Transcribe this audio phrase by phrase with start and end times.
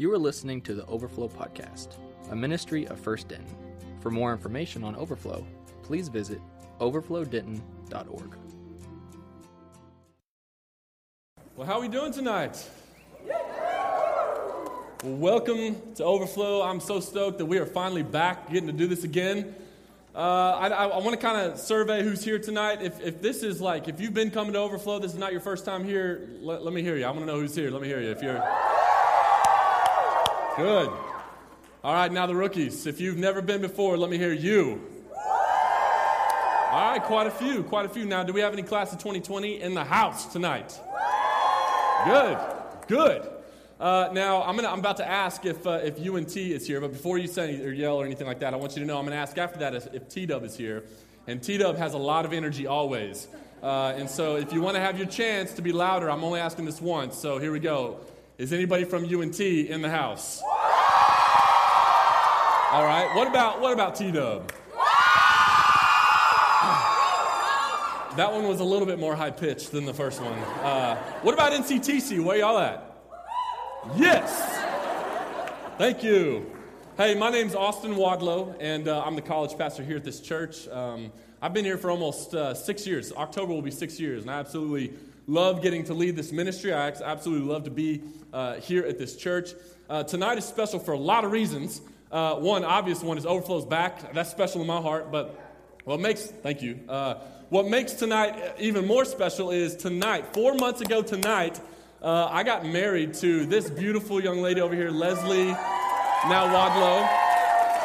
[0.00, 1.96] You are listening to the Overflow Podcast,
[2.30, 3.52] a ministry of First Denton.
[3.98, 5.44] For more information on Overflow,
[5.82, 6.40] please visit
[6.78, 8.36] overflowdenton.org.
[11.56, 12.64] Well, how are we doing tonight?
[15.02, 16.62] Well, welcome to Overflow.
[16.62, 19.52] I'm so stoked that we are finally back getting to do this again.
[20.14, 22.82] Uh, I, I, want to kind of survey who's here tonight.
[22.82, 25.40] If, if this is like, if you've been coming to Overflow, this is not your
[25.40, 27.04] first time here, let, let me hear you.
[27.04, 27.70] I want to know who's here.
[27.70, 28.10] Let me hear you.
[28.10, 28.42] If you're
[30.58, 30.88] good.
[31.84, 32.86] All right, now the rookies.
[32.86, 34.82] If you've never been before, let me hear you.
[36.70, 38.04] All right, quite a few, quite a few.
[38.04, 40.78] Now, do we have any class of 2020 in the house tonight?
[42.04, 42.38] Good,
[42.88, 43.30] good.
[43.78, 46.92] Uh, now, I'm, gonna, I'm about to ask if, uh, if UNT is here, but
[46.92, 49.04] before you say or yell or anything like that, I want you to know I'm
[49.04, 50.82] going to ask after that if, T Dub is here.
[51.28, 53.28] And T Dub has a lot of energy always.
[53.62, 56.40] Uh, and so, if you want to have your chance to be louder, I'm only
[56.40, 57.16] asking this once.
[57.16, 58.00] So, here we go.
[58.38, 60.42] Is anybody from UNT in the house?
[62.70, 63.10] All right.
[63.16, 64.52] What about, what about T Dub?
[68.16, 70.32] That one was a little bit more high pitched than the first one.
[70.32, 72.22] Uh, what about NCTC?
[72.22, 72.96] Where y'all at?
[73.96, 74.58] Yes.
[75.78, 76.50] Thank you.
[76.96, 80.66] Hey, my name's Austin Wadlow, and uh, I'm the college pastor here at this church.
[80.68, 83.12] Um, I've been here for almost uh, six years.
[83.12, 84.94] October will be six years, and I absolutely
[85.28, 86.74] love getting to lead this ministry.
[86.74, 89.50] I absolutely love to be uh, here at this church.
[89.88, 91.80] Uh, tonight is special for a lot of reasons.
[92.10, 94.14] Uh, one obvious one is Overflow's back.
[94.14, 95.38] That's special in my heart, but
[95.84, 96.80] what makes, thank you.
[96.88, 97.14] Uh,
[97.50, 101.60] what makes tonight even more special is tonight, four months ago tonight,
[102.00, 107.02] uh, I got married to this beautiful young lady over here, Leslie, now Wadlow.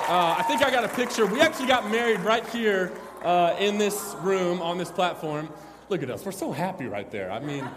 [0.07, 1.25] Uh, I think I got a picture.
[1.25, 2.91] We actually got married right here
[3.23, 5.49] uh, in this room on this platform.
[5.89, 6.25] Look at us.
[6.25, 7.31] We're so happy right there.
[7.31, 7.67] I mean,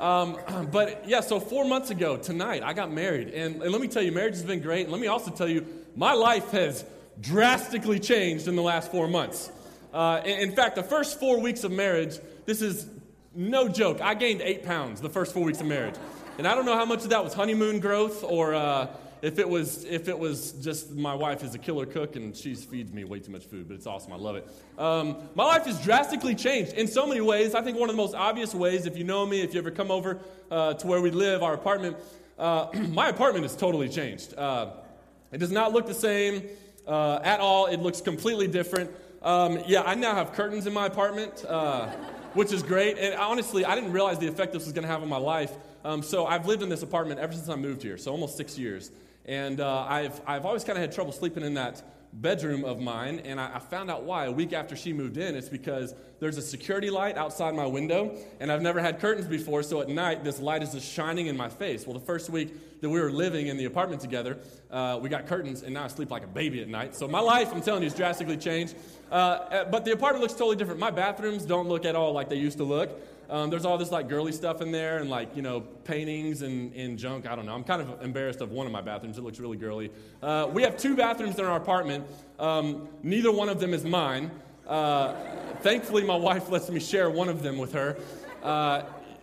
[0.00, 0.38] um,
[0.72, 3.28] but yeah, so four months ago tonight, I got married.
[3.28, 4.82] And, and let me tell you, marriage has been great.
[4.82, 6.84] And let me also tell you, my life has
[7.20, 9.52] drastically changed in the last four months.
[9.92, 12.88] Uh, in, in fact, the first four weeks of marriage, this is
[13.34, 14.00] no joke.
[14.00, 15.94] I gained eight pounds the first four weeks of marriage.
[16.38, 18.86] And I don't know how much of that was honeymoon growth or uh,
[19.22, 22.54] if, it was, if it was just my wife is a killer cook and she
[22.54, 24.12] feeds me way too much food, but it's awesome.
[24.12, 24.48] I love it.
[24.78, 27.54] Um, my life has drastically changed in so many ways.
[27.54, 29.70] I think one of the most obvious ways, if you know me, if you ever
[29.70, 30.18] come over
[30.50, 31.96] uh, to where we live, our apartment,
[32.38, 34.34] uh, my apartment has totally changed.
[34.36, 34.70] Uh,
[35.32, 36.42] it does not look the same
[36.86, 38.90] uh, at all, it looks completely different.
[39.22, 41.44] Um, yeah, I now have curtains in my apartment.
[41.46, 41.88] Uh,
[42.34, 42.98] which is great.
[42.98, 45.52] And honestly, I didn't realize the effect this was going to have on my life.
[45.84, 48.58] Um, so I've lived in this apartment ever since I moved here, so almost six
[48.58, 48.90] years.
[49.26, 51.82] And uh, I've, I've always kind of had trouble sleeping in that
[52.12, 55.36] bedroom of mine, and I, I, found out why a week after she moved in.
[55.36, 59.62] It's because there's a security light outside my window, and I've never had curtains before,
[59.62, 61.86] so at night this light is just shining in my face.
[61.86, 64.38] Well, the first week that we were living in the apartment together,
[64.70, 66.96] uh, we got curtains, and now I sleep like a baby at night.
[66.96, 68.74] So my life, I'm telling you, has drastically changed.
[69.10, 70.80] Uh, uh but the apartment looks totally different.
[70.80, 72.90] My bathrooms don't look at all like they used to look.
[73.30, 76.74] Um, there's all this like girly stuff in there and like, you know, paintings and,
[76.74, 77.28] and junk.
[77.28, 77.54] I don't know.
[77.54, 79.18] I'm kind of embarrassed of one of my bathrooms.
[79.18, 79.92] It looks really girly.
[80.20, 82.06] Uh, we have two bathrooms in our apartment.
[82.40, 84.32] Um, neither one of them is mine.
[84.66, 85.14] Uh,
[85.60, 87.96] thankfully, my wife lets me share one of them with her.
[88.42, 88.82] Uh,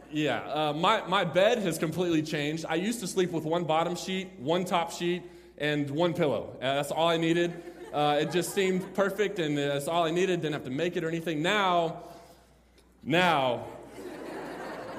[0.09, 2.65] yeah, uh, my, my bed has completely changed.
[2.69, 5.23] I used to sleep with one bottom sheet, one top sheet,
[5.57, 6.55] and one pillow.
[6.61, 7.61] Uh, that's all I needed.
[7.93, 10.41] Uh, it just seemed perfect, and that's all I needed.
[10.41, 11.41] Didn't have to make it or anything.
[11.41, 12.03] Now,
[13.03, 13.65] now,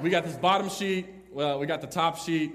[0.01, 2.53] we got this bottom sheet, well, we got the top sheet,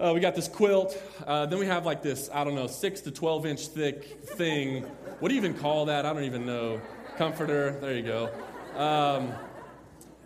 [0.00, 1.00] uh, we got this quilt.
[1.26, 4.82] Uh, then we have like this, I don't know, 6 to 12 inch thick thing.
[5.18, 6.06] What do you even call that?
[6.06, 6.80] I don't even know.
[7.16, 8.30] Comforter, there you go.
[8.76, 9.32] Um,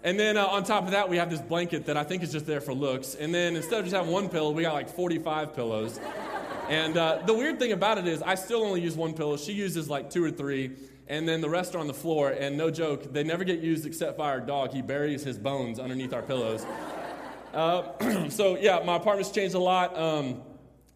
[0.04, 2.32] and then uh, on top of that, we have this blanket that I think is
[2.32, 3.14] just there for looks.
[3.14, 6.00] And then instead of just having one pillow, we got like 45 pillows.
[6.69, 9.36] And uh, the weird thing about it is, I still only use one pillow.
[9.36, 10.72] She uses like two or three
[11.12, 12.31] and then the rest are on the floor.
[12.31, 14.73] And no joke, they never get used except by our dog.
[14.73, 16.65] He buries his bones underneath our pillows.
[17.53, 19.95] Uh, so, yeah, my apartment's changed a lot.
[19.95, 20.41] Um,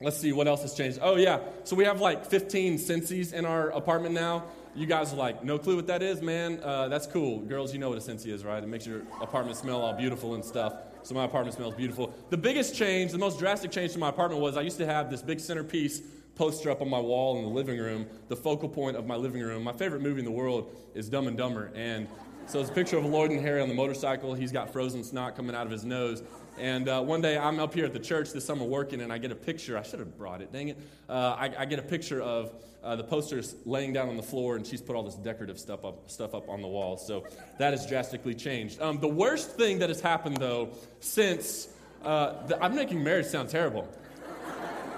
[0.01, 1.01] let's see, what else has changed?
[1.03, 1.41] Oh, yeah.
[1.65, 4.45] So we have like 15 Scentsies in our apartment now.
[4.75, 6.61] You guys are like, no clue what that is, man?
[6.63, 7.41] Uh, that's cool.
[7.41, 8.63] Girls, you know what a Scentsy is, right?
[8.63, 10.77] It makes your apartment smell all beautiful and stuff.
[11.03, 12.15] So my apartment smells beautiful.
[12.31, 15.11] The biggest change, the most drastic change to my apartment was I used to have
[15.11, 16.01] this big centerpiece
[16.37, 19.43] poster up on my wall in the living room, the focal point of my living
[19.43, 19.65] room.
[19.65, 21.73] My favorite movie in the world is Dumb and Dumber.
[21.75, 22.07] And
[22.47, 24.35] so it's a picture of Lloyd and Harry on the motorcycle.
[24.35, 26.23] He's got frozen snot coming out of his nose.
[26.59, 29.19] And uh, one day I'm up here at the church this summer working, and I
[29.19, 29.77] get a picture.
[29.77, 30.79] I should have brought it, dang it.
[31.09, 32.53] Uh, I, I, get a picture of
[32.83, 35.85] uh, the posters laying down on the floor, and she's put all this decorative stuff
[35.85, 36.97] up, stuff up on the wall.
[36.97, 37.27] So
[37.59, 38.81] that has drastically changed.
[38.81, 41.69] Um, the worst thing that has happened, though, since
[42.05, 43.87] uh, the, I'm making marriage sound terrible.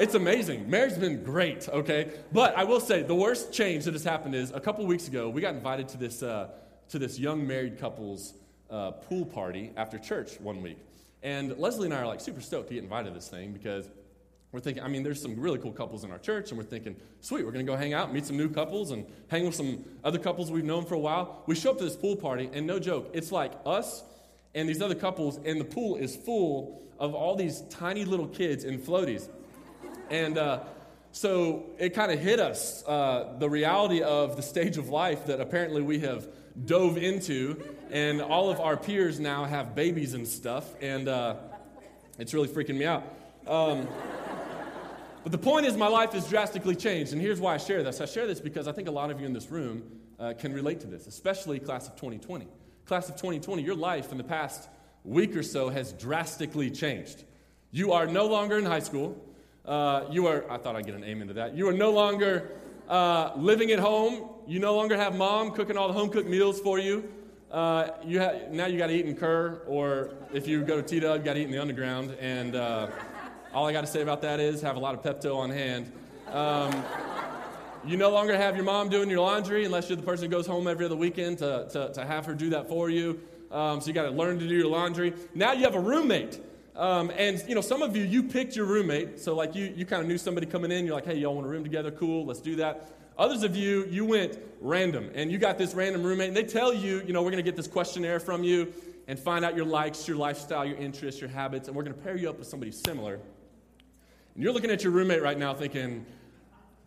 [0.00, 0.70] It's amazing.
[0.70, 2.12] Marriage's been great, okay?
[2.30, 5.28] But I will say the worst change that has happened is a couple weeks ago,
[5.28, 6.50] we got invited to this, uh,
[6.90, 8.34] to this young married couple's
[8.70, 10.78] uh, pool party after church one week.
[11.24, 13.90] And Leslie and I are like super stoked to get invited to this thing because
[14.52, 16.94] we're thinking, I mean, there's some really cool couples in our church, and we're thinking,
[17.20, 19.84] sweet, we're going to go hang out, meet some new couples, and hang with some
[20.04, 21.42] other couples we've known for a while.
[21.46, 24.04] We show up to this pool party, and no joke, it's like us
[24.54, 28.62] and these other couples, and the pool is full of all these tiny little kids
[28.64, 29.28] in floaties.
[30.10, 30.60] And uh,
[31.12, 35.40] so it kind of hit us uh, the reality of the stage of life that
[35.40, 36.26] apparently we have
[36.64, 41.37] dove into, and all of our peers now have babies and stuff, and uh,
[42.19, 43.05] it's really freaking me out.
[43.46, 43.87] Um,
[45.22, 48.00] but the point is, my life has drastically changed, and here's why I share this.
[48.00, 49.82] I share this because I think a lot of you in this room
[50.19, 52.49] uh, can relate to this, especially class of 2020.
[52.87, 54.69] Class of 2020, your life in the past
[55.04, 57.25] week or so has drastically changed.
[57.70, 59.22] You are no longer in high school.
[59.68, 61.54] Uh, you are, I thought I'd get an amen to that.
[61.54, 62.52] You are no longer
[62.88, 64.30] uh, living at home.
[64.46, 67.12] You no longer have mom cooking all the home cooked meals for you.
[67.50, 70.82] Uh, you ha- now you got to eat in Kerr, or if you go to
[70.82, 72.16] T Dub, you got to eat in the underground.
[72.18, 72.86] And uh,
[73.52, 75.92] all I got to say about that is have a lot of Pepto on hand.
[76.32, 76.82] Um,
[77.86, 80.46] you no longer have your mom doing your laundry unless you're the person who goes
[80.46, 83.20] home every other weekend to, to, to have her do that for you.
[83.50, 85.12] Um, so you got to learn to do your laundry.
[85.34, 86.40] Now you have a roommate.
[86.78, 89.19] Um, and you know, some of you, you picked your roommate.
[89.19, 90.86] So like you, you kind of knew somebody coming in.
[90.86, 91.90] You're like, hey, y'all want a room together?
[91.90, 92.88] Cool, let's do that.
[93.19, 96.72] Others of you, you went random, and you got this random roommate, and they tell
[96.72, 98.72] you, you know, we're going to get this questionnaire from you
[99.08, 102.00] and find out your likes, your lifestyle, your interests, your habits, and we're going to
[102.00, 103.14] pair you up with somebody similar.
[103.14, 106.06] And you're looking at your roommate right now thinking,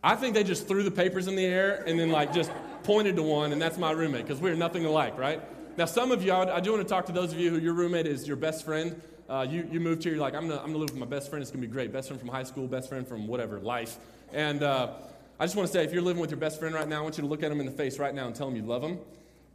[0.02, 2.50] I think they just threw the papers in the air and then like just
[2.82, 5.42] pointed to one, and that's my roommate because we're nothing alike, right?
[5.76, 7.74] Now, some of you, I do want to talk to those of you who your
[7.74, 9.00] roommate is your best friend.
[9.32, 11.06] Uh, you, you moved here, you're like, I'm going to I'm gonna live with my
[11.06, 11.40] best friend.
[11.40, 11.90] It's going to be great.
[11.90, 13.96] Best friend from high school, best friend from whatever, life.
[14.30, 14.92] And uh,
[15.40, 17.00] I just want to say, if you're living with your best friend right now, I
[17.00, 18.62] want you to look at him in the face right now and tell him you
[18.62, 18.98] love him.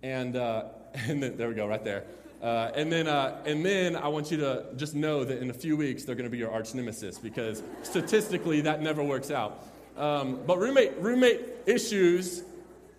[0.01, 0.63] And, uh,
[0.95, 2.05] and then, there we go, right there.
[2.41, 5.53] Uh, and, then, uh, and then I want you to just know that in a
[5.53, 9.63] few weeks they're going to be your arch nemesis because statistically that never works out.
[9.95, 12.41] Um, but roommate, roommate issues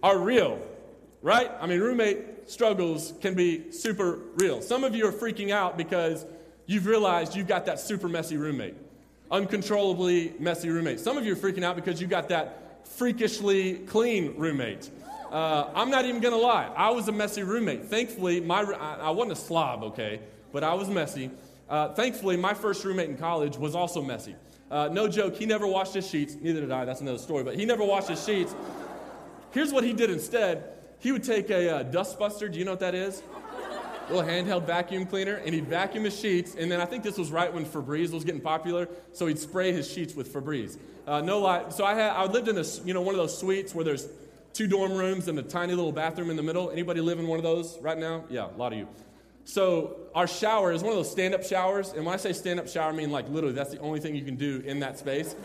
[0.01, 0.63] are real,
[1.23, 1.51] right?
[1.61, 4.63] I mean, roommate struggles can be super real.
[4.63, 6.25] Some of you are freaking out because
[6.69, 8.77] you've realized you've got that super messy roommate,
[9.33, 11.01] uncontrollably messy roommate.
[11.01, 14.89] Some of you are freaking out because you've got that freakishly clean roommate.
[15.33, 16.71] Uh, I'm not even going to lie.
[16.77, 17.87] I was a messy roommate.
[17.87, 20.21] Thankfully, my, I, I wasn't a slob, okay,
[20.53, 21.31] but I was messy.
[21.69, 24.37] Uh, thankfully, my first roommate in college was also messy.
[24.71, 26.37] Uh, no joke, he never washed his sheets.
[26.39, 28.55] Neither did I, that's another story, but he never washed his sheets.
[29.53, 32.51] Here's what he did instead he would take a uh, dustbuster.
[32.53, 33.23] Do you know what that is?
[34.11, 36.55] Little handheld vacuum cleaner, and he'd vacuum his sheets.
[36.55, 39.73] And then I think this was right when Febreze was getting popular, so he'd spray
[39.73, 40.79] his sheets with Febreze.
[41.07, 41.69] Uh, no lie.
[41.69, 44.09] So I had I lived in this, you know, one of those suites where there's
[44.55, 46.71] two dorm rooms and a tiny little bathroom in the middle.
[46.71, 48.25] Anybody live in one of those right now?
[48.31, 48.89] Yeah, a lot of you.
[49.45, 52.91] So our shower is one of those stand-up showers, and when I say stand-up shower,
[52.91, 55.37] I mean like literally that's the only thing you can do in that space.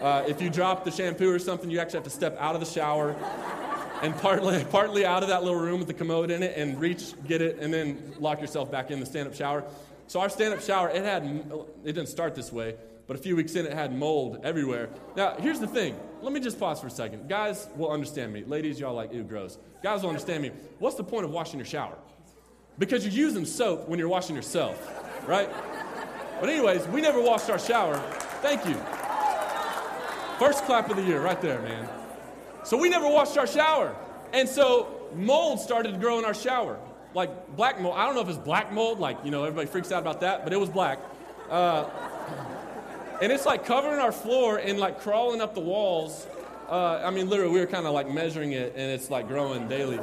[0.00, 2.60] Uh, if you drop the shampoo or something, you actually have to step out of
[2.60, 3.16] the shower
[4.02, 7.12] and partly, partly out of that little room with the commode in it and reach,
[7.26, 9.64] get it, and then lock yourself back in the stand-up shower.
[10.06, 11.24] So our stand-up shower, it had,
[11.84, 12.76] it didn't start this way,
[13.06, 14.88] but a few weeks in, it had mold everywhere.
[15.16, 17.28] Now, here's the thing let me just pause for a second.
[17.28, 18.44] Guys will understand me.
[18.44, 19.58] Ladies, y'all like, ew, gross.
[19.82, 20.50] Guys will understand me.
[20.78, 21.96] What's the point of washing your shower?
[22.78, 24.78] Because you're using soap when you're washing yourself,
[25.26, 25.50] right?
[26.40, 27.98] But, anyways, we never washed our shower.
[28.40, 28.74] Thank you.
[30.38, 31.99] First clap of the year, right there, man.
[32.64, 33.94] So, we never washed our shower.
[34.32, 36.78] And so, mold started to grow in our shower.
[37.14, 37.96] Like black mold.
[37.96, 40.44] I don't know if it's black mold, like, you know, everybody freaks out about that,
[40.44, 41.00] but it was black.
[41.48, 41.88] Uh,
[43.20, 46.26] and it's like covering our floor and like crawling up the walls.
[46.68, 49.68] Uh, I mean, literally, we were kind of like measuring it, and it's like growing
[49.68, 49.98] daily.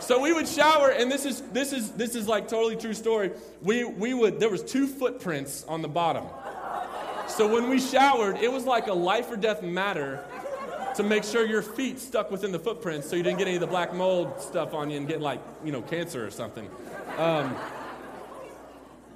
[0.00, 3.30] So we would shower, and this is this is this is like totally true story.
[3.62, 6.24] We we would there was two footprints on the bottom.
[7.28, 10.24] So when we showered, it was like a life or death matter
[10.96, 13.60] to make sure your feet stuck within the footprints, so you didn't get any of
[13.60, 16.68] the black mold stuff on you and get like you know cancer or something.
[17.18, 17.56] Um,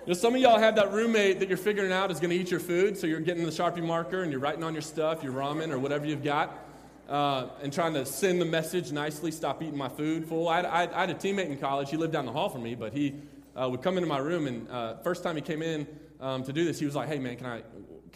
[0.06, 2.37] you know, some of y'all have that roommate that you're figuring out is going to
[2.37, 5.23] eat your food, so you're getting the Sharpie marker and you're writing on your stuff,
[5.25, 6.56] your ramen or whatever you've got,
[7.09, 10.49] uh, and trying to send the message nicely, stop eating my food full.
[10.49, 12.76] I, I, I, had a teammate in college, he lived down the hall from me,
[12.76, 13.16] but he
[13.56, 15.88] uh, would come into my room, and uh, first time he came in
[16.21, 17.62] um, to do this, he was like, hey man, can I,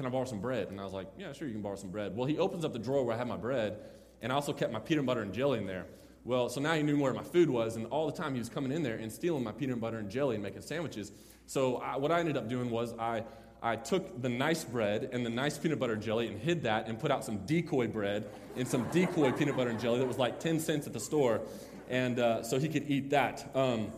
[0.00, 0.68] can I borrow some bread?
[0.68, 2.16] And I was like, yeah, sure, you can borrow some bread.
[2.16, 3.76] Well, he opens up the drawer where I had my bread,
[4.22, 5.84] and I also kept my peanut butter and jelly in there.
[6.24, 8.48] Well, so now he knew where my food was, and all the time he was
[8.48, 11.12] coming in there and stealing my peanut butter and jelly and making sandwiches.
[11.44, 13.24] So I, what I ended up doing was I,
[13.62, 16.88] I took the nice bread and the nice peanut butter and jelly and hid that
[16.88, 18.24] and put out some decoy bread
[18.56, 21.42] and some decoy peanut butter and jelly that was like 10 cents at the store.
[21.90, 23.50] And uh, so he could eat that.
[23.54, 23.92] Um,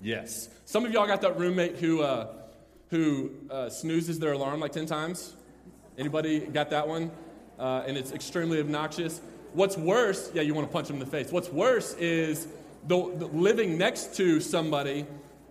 [0.00, 0.48] yes.
[0.64, 2.28] Some of y'all got that roommate who, uh,
[2.92, 5.34] who uh, snoozes their alarm like 10 times.
[5.96, 7.10] Anybody got that one?
[7.58, 9.22] Uh, and it's extremely obnoxious.
[9.54, 11.32] What's worse, yeah, you want to punch them in the face.
[11.32, 12.48] What's worse is
[12.86, 15.06] the, the living next to somebody,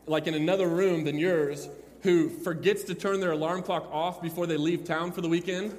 [0.05, 1.67] like in another room than yours,
[2.03, 5.75] who forgets to turn their alarm clock off before they leave town for the weekend?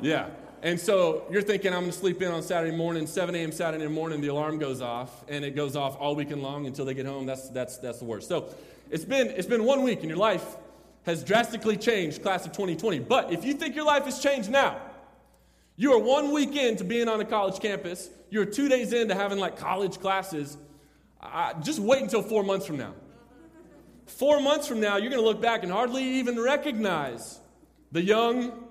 [0.00, 0.30] Yeah.
[0.66, 3.52] And so you're thinking, I'm going to sleep in on Saturday morning, 7 a.m.
[3.52, 6.92] Saturday morning, the alarm goes off, and it goes off all weekend long until they
[6.92, 7.24] get home.
[7.24, 8.28] That's, that's, that's the worst.
[8.28, 8.48] So
[8.90, 10.44] it's been, it's been one week, and your life
[11.04, 12.98] has drastically changed, class of 2020.
[12.98, 14.80] But if you think your life has changed now,
[15.76, 19.38] you are one week into being on a college campus, you're two days into having
[19.38, 20.56] like college classes.
[21.62, 22.92] Just wait until four months from now.
[24.06, 27.38] Four months from now, you're going to look back and hardly even recognize
[27.92, 28.65] the young,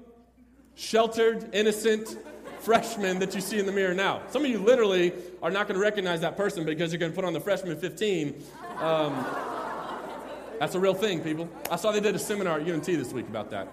[0.76, 2.18] sheltered, innocent
[2.60, 4.22] freshman that you see in the mirror now.
[4.30, 7.16] Some of you literally are not going to recognize that person because you're going to
[7.16, 8.44] put on the freshman 15.
[8.80, 9.26] Um,
[10.60, 11.50] that's a real thing, people.
[11.70, 13.68] I saw they did a seminar at UNT this week about that.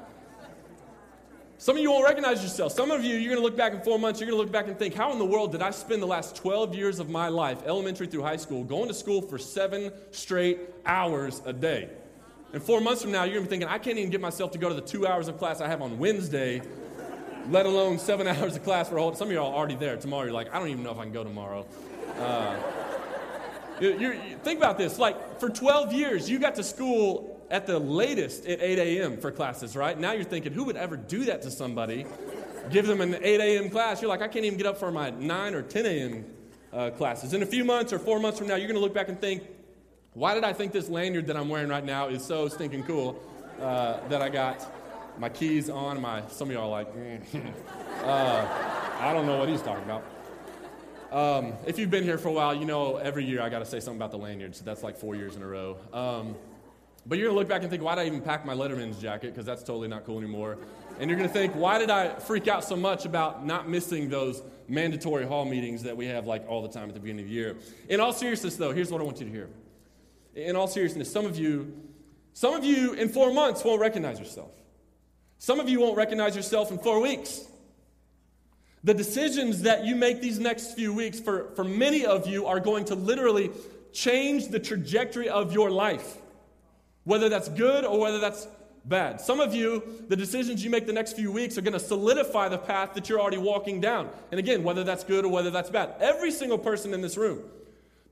[1.63, 2.73] Some of you won't recognize yourself.
[2.73, 4.53] Some of you, you're going to look back in four months, you're going to look
[4.53, 7.09] back and think, how in the world did I spend the last 12 years of
[7.09, 11.89] my life, elementary through high school, going to school for seven straight hours a day?
[12.53, 14.51] And four months from now, you're going to be thinking, I can't even get myself
[14.53, 16.63] to go to the two hours of class I have on Wednesday,
[17.51, 19.15] let alone seven hours of class for a whole.
[19.15, 19.97] Some of you are already there.
[19.97, 21.67] Tomorrow, you're like, I don't even know if I can go tomorrow.
[22.19, 22.57] Uh,
[23.81, 24.99] you, you, think about this.
[24.99, 29.17] Like, for 12 years, you got to school at the latest at 8 a.m.
[29.19, 29.99] for classes, right?
[29.99, 32.07] Now you're thinking, who would ever do that to somebody?
[32.71, 33.71] Give them an 8 a.m.
[33.71, 34.01] class.
[34.01, 36.25] You're like, I can't even get up for my 9 or 10 a.m.
[36.73, 37.35] Uh, classes.
[37.35, 39.21] In a few months or four months from now, you're going to look back and
[39.21, 39.43] think,
[40.15, 43.23] why did I think this lanyard that I'm wearing right now is so stinking cool
[43.61, 44.82] uh, that I got
[45.19, 46.01] my keys on?
[46.01, 47.21] My some of y'all like, mm.
[48.05, 48.47] uh,
[49.01, 50.05] I don't know what he's talking about.
[51.13, 53.67] Um, if you've been here for a while, you know every year I got to
[53.67, 54.57] say something about the lanyard.
[54.57, 55.77] So that's like four years in a row.
[55.93, 56.37] Um,
[57.05, 59.33] but you're to look back and think, why did I even pack my Letterman's jacket?
[59.33, 60.59] Because that's totally not cool anymore.
[61.01, 64.43] And you're to think, why did I freak out so much about not missing those
[64.69, 67.35] mandatory hall meetings that we have like all the time at the beginning of the
[67.35, 67.57] year?
[67.89, 69.51] In all seriousness, though, here's what I want you to hear.
[70.35, 71.73] In all seriousness, some of you,
[72.35, 74.53] some of you in four months won't recognize yourself.
[75.43, 77.41] Some of you won't recognize yourself in four weeks.
[78.85, 82.61] The decisions that you make these next few weeks, for, for many of you, are
[82.61, 83.51] going to literally
[83.93, 86.19] change the trajectory of your life
[87.03, 88.47] whether that's good or whether that's
[88.85, 89.21] bad.
[89.21, 92.49] Some of you, the decisions you make the next few weeks are going to solidify
[92.49, 94.11] the path that you're already walking down.
[94.31, 95.97] And again, whether that's good or whether that's bad.
[95.99, 97.43] Every single person in this room,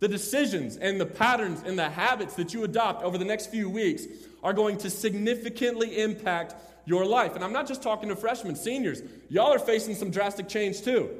[0.01, 3.71] the decisions and the patterns and the habits that you adopt over the next few
[3.71, 4.07] weeks
[4.43, 7.35] are going to significantly impact your life.
[7.35, 9.03] And I'm not just talking to freshmen, seniors.
[9.29, 11.11] Y'all are facing some drastic change too.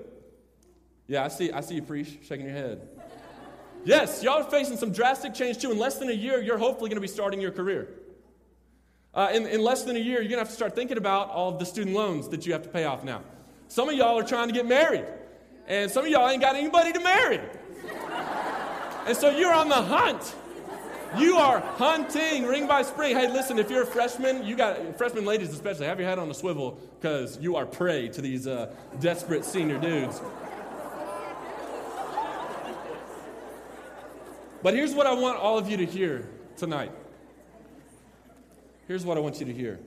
[1.07, 2.89] Yeah, I see, I see you, preach, shaking your head.
[3.85, 5.73] Yes, y'all are facing some drastic change too.
[5.73, 7.89] In less than a year, you're hopefully going to be starting your career.
[9.13, 11.31] Uh, in, in less than a year, you're going to have to start thinking about
[11.31, 13.23] all of the student loans that you have to pay off now.
[13.69, 15.05] Some of y'all are trying to get married,
[15.67, 17.41] and some of y'all ain't got anybody to marry.
[19.07, 20.37] And so you're on the hunt.
[21.19, 23.17] You are hunting ring by spring.
[23.17, 26.31] Hey, listen, if you're a freshman, you got freshman ladies especially, have your head on
[26.31, 30.21] a swivel because you are prey to these uh, desperate senior dudes.
[34.63, 36.93] But here's what I want all of you to hear tonight.
[38.87, 39.81] Here's what I want you to hear.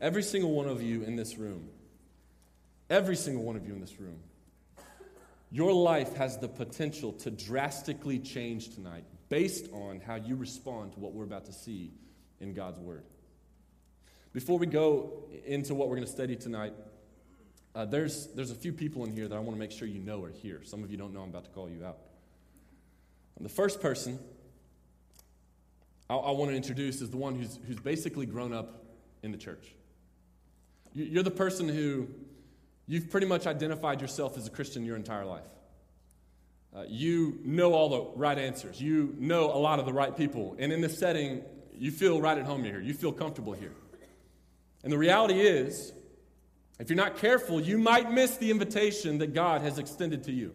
[0.00, 1.68] Every single one of you in this room,
[2.88, 4.20] every single one of you in this room,
[5.50, 11.00] your life has the potential to drastically change tonight based on how you respond to
[11.00, 11.92] what we're about to see
[12.40, 13.04] in God's Word.
[14.32, 16.74] Before we go into what we're going to study tonight,
[17.74, 20.00] uh, there's, there's a few people in here that I want to make sure you
[20.00, 20.60] know are here.
[20.64, 21.98] Some of you don't know, I'm about to call you out.
[23.40, 24.18] The first person
[26.08, 28.84] I, I want to introduce is the one who's, who's basically grown up
[29.22, 29.74] in the church.
[30.94, 32.08] You're the person who
[32.86, 35.44] you've pretty much identified yourself as a Christian your entire life.
[36.76, 38.80] Uh, you know all the right answers.
[38.80, 40.56] You know a lot of the right people.
[40.58, 41.42] And in this setting,
[41.74, 42.80] you feel right at home here.
[42.80, 43.72] You feel comfortable here.
[44.84, 45.92] And the reality is,
[46.78, 50.54] if you're not careful, you might miss the invitation that God has extended to you.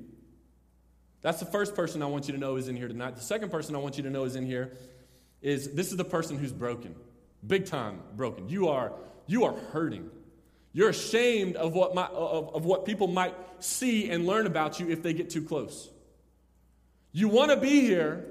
[1.21, 3.15] That's the first person I want you to know is in here tonight.
[3.15, 4.77] The second person I want you to know is in here
[5.41, 6.95] is this is the person who's broken.
[7.45, 8.47] Big time broken.
[8.47, 8.93] You are
[9.25, 10.09] you are hurting.
[10.73, 14.89] You're ashamed of what, my, of, of what people might see and learn about you
[14.89, 15.89] if they get too close.
[17.12, 18.25] You want to be here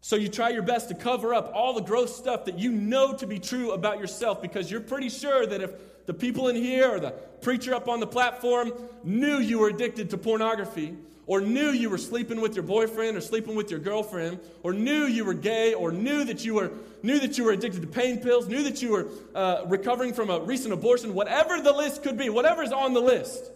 [0.00, 3.14] So you try your best to cover up all the gross stuff that you know
[3.14, 5.70] to be true about yourself because you're pretty sure that if
[6.04, 8.70] the people in here or the preacher up on the platform
[9.02, 10.94] knew you were addicted to pornography,
[11.26, 15.06] or knew you were sleeping with your boyfriend or sleeping with your girlfriend, or knew
[15.06, 16.70] you were gay, or knew that you were
[17.02, 20.28] knew that you were addicted to pain pills, knew that you were uh, recovering from
[20.28, 23.50] a recent abortion, whatever the list could be, whatever's on the list,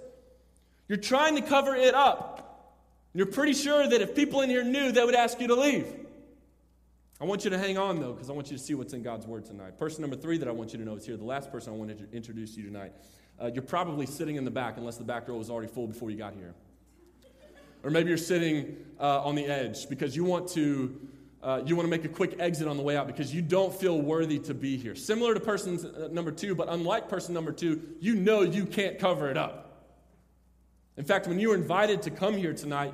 [0.89, 2.48] you're trying to cover it up.
[3.19, 5.93] You're pretty sure that if people in here knew, they would ask you to leave.
[7.21, 9.03] I want you to hang on, though, because I want you to see what's in
[9.03, 9.77] God's Word tonight.
[9.77, 11.17] Person number three that I want you to know is here.
[11.17, 12.93] The last person I want to introduce you tonight.
[13.43, 16.13] Uh, you're probably sitting in the back, unless the back row was already full before
[16.13, 16.55] you got here.
[17.83, 20.97] Or maybe you're sitting uh, on the edge because you want to.
[21.43, 23.75] Uh, you want to make a quick exit on the way out because you don't
[23.75, 24.95] feel worthy to be here.
[24.95, 28.97] Similar to person uh, number two, but unlike person number two, you know you can't
[28.97, 29.65] cover it up.
[30.97, 32.93] In fact, when you were invited to come here tonight,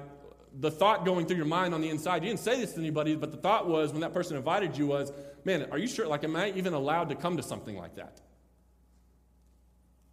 [0.60, 3.16] the thought going through your mind on the inside, you didn't say this to anybody,
[3.16, 5.12] but the thought was when that person invited you was,
[5.44, 6.06] man, are you sure?
[6.06, 8.20] Like, am I even allowed to come to something like that?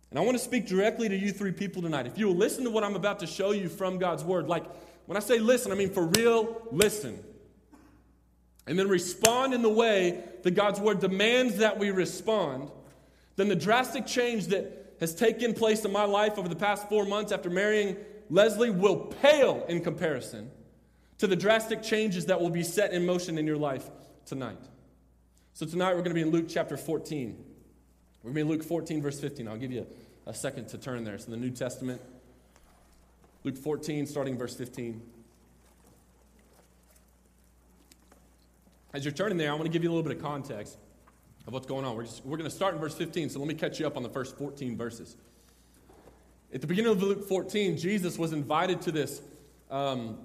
[0.10, 2.06] And I want to speak directly to you three people tonight.
[2.06, 4.66] If you will listen to what I'm about to show you from God's Word, like
[5.06, 7.24] when I say listen, I mean for real, listen.
[8.68, 12.70] And then respond in the way that God's Word demands that we respond,
[13.38, 17.06] then the drastic change that has taken place in my life over the past four
[17.06, 17.96] months after marrying
[18.32, 20.50] Leslie will pale in comparison
[21.18, 23.88] to the drastic changes that will be set in motion in your life
[24.26, 24.58] tonight.
[25.54, 27.36] So, tonight we're going to be in Luke chapter 14.
[28.24, 29.50] We're going to be in Luke 14, verse 15.
[29.50, 29.86] I'll give you
[30.26, 31.18] a, second to turn there.
[31.18, 32.02] So, the New Testament,
[33.44, 35.02] Luke 14, starting verse 15.
[38.94, 40.78] As you're turning there, I want to give you a little bit of context
[41.48, 41.98] of what's going on.
[41.98, 43.98] We're, just, we're going to start in verse 15, so let me catch you up
[43.98, 45.18] on the first 14 verses.
[46.54, 49.22] At the beginning of Luke 14, Jesus was invited to this
[49.70, 50.18] um,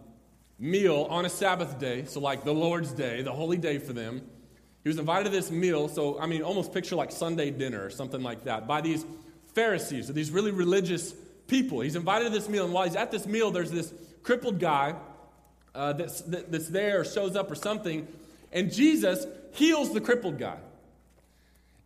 [0.58, 4.22] meal on a Sabbath day, so like the Lord's day, the holy day for them.
[4.82, 7.90] He was invited to this meal, so I mean, almost picture like Sunday dinner or
[7.90, 9.06] something like that, by these
[9.54, 11.14] Pharisees, or these really religious
[11.46, 11.80] people.
[11.80, 13.92] He's invited to this meal, and while he's at this meal, there's this
[14.24, 14.96] crippled guy
[15.76, 18.08] uh, that's, that, that's there or shows up or something,
[18.52, 20.58] and Jesus heals the crippled guy.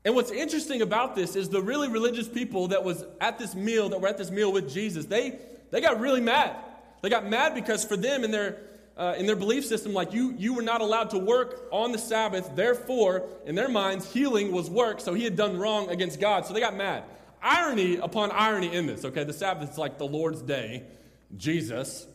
[0.05, 3.91] And what's interesting about this is the really religious people that was at this meal,
[3.91, 5.39] that were at this meal with Jesus, they,
[5.71, 6.57] they got really mad.
[7.03, 8.59] They got mad because for them in their,
[8.97, 11.99] uh, in their belief system, like you, you were not allowed to work on the
[11.99, 12.51] Sabbath.
[12.55, 16.47] Therefore, in their minds, healing was work, so he had done wrong against God.
[16.47, 17.05] So they got mad.
[17.43, 19.25] Irony upon irony in this, okay?
[19.25, 20.85] The Sabbath is like the Lord's day.
[21.37, 22.07] Jesus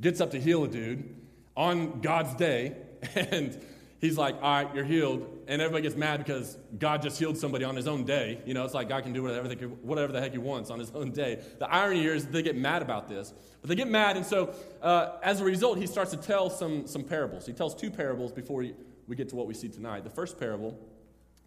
[0.00, 1.16] gets up to heal a dude
[1.56, 2.76] on God's day,
[3.14, 3.60] and
[4.00, 5.26] he's like, all right, you're healed.
[5.46, 8.40] And everybody gets mad because God just healed somebody on his own day.
[8.46, 10.78] You know, it's like God can do whatever, they, whatever the heck he wants on
[10.78, 11.42] his own day.
[11.58, 13.32] The irony here is they get mad about this.
[13.60, 16.86] But they get mad, and so uh, as a result, he starts to tell some,
[16.86, 17.44] some parables.
[17.44, 18.74] He tells two parables before we,
[19.06, 20.02] we get to what we see tonight.
[20.02, 20.78] The first parable,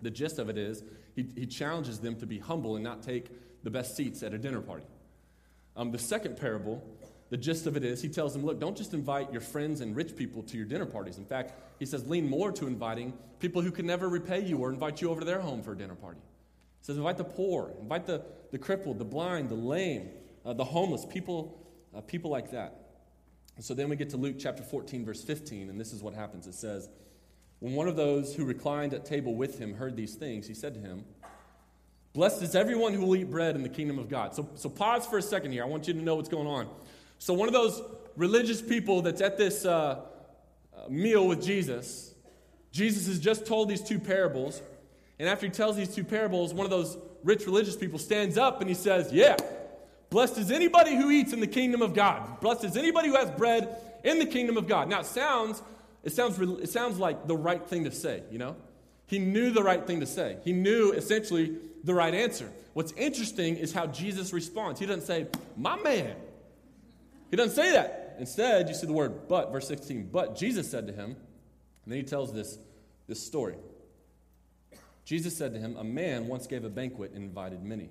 [0.01, 0.83] the gist of it is,
[1.15, 3.31] he, he challenges them to be humble and not take
[3.63, 4.85] the best seats at a dinner party.
[5.75, 6.83] Um, the second parable
[7.33, 9.95] the gist of it is, he tells them, look, don't just invite your friends and
[9.95, 11.17] rich people to your dinner parties.
[11.17, 14.69] In fact, he says, lean more to inviting people who can never repay you or
[14.69, 16.19] invite you over to their home for a dinner party.
[16.19, 20.11] He says, invite the poor, invite the, the crippled, the blind, the lame,
[20.45, 21.59] uh, the homeless, people,
[21.97, 22.91] uh, people like that.
[23.55, 26.13] And so then we get to Luke chapter 14, verse 15, and this is what
[26.13, 26.45] happens.
[26.45, 26.87] It says,
[27.61, 30.75] When one of those who reclined at table with him heard these things, he said
[30.75, 31.03] to him,
[32.13, 34.35] Blessed is everyone who will eat bread in the kingdom of God.
[34.35, 35.63] So, so pause for a second here.
[35.63, 36.69] I want you to know what's going on.
[37.23, 37.81] So, one of those
[38.17, 40.01] religious people that's at this uh,
[40.75, 42.13] uh, meal with Jesus,
[42.73, 44.61] Jesus has just told these two parables.
[45.19, 48.59] And after he tells these two parables, one of those rich religious people stands up
[48.59, 49.37] and he says, Yeah,
[50.09, 52.41] blessed is anybody who eats in the kingdom of God.
[52.41, 54.89] Blessed is anybody who has bread in the kingdom of God.
[54.89, 55.63] Now, it sounds,
[56.03, 58.57] it sounds, it sounds like the right thing to say, you know?
[59.07, 60.39] He knew the right thing to say.
[60.43, 61.55] He knew essentially
[61.85, 62.51] the right answer.
[62.73, 64.81] What's interesting is how Jesus responds.
[64.81, 66.17] He doesn't say, My man,
[67.33, 68.15] he doesn't say that.
[68.19, 70.09] Instead, you see the word but, verse 16.
[70.11, 71.15] But Jesus said to him,
[71.83, 72.59] and then he tells this,
[73.07, 73.55] this story.
[75.03, 77.89] Jesus said to him, A man once gave a banquet and invited many.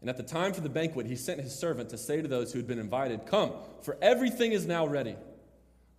[0.00, 2.52] And at the time for the banquet, he sent his servant to say to those
[2.52, 5.14] who had been invited, Come, for everything is now ready.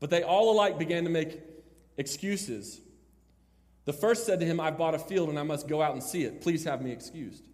[0.01, 1.39] But they all alike began to make
[1.95, 2.81] excuses.
[3.85, 6.03] The first said to him, I've bought a field and I must go out and
[6.03, 6.41] see it.
[6.41, 7.47] Please have me excused.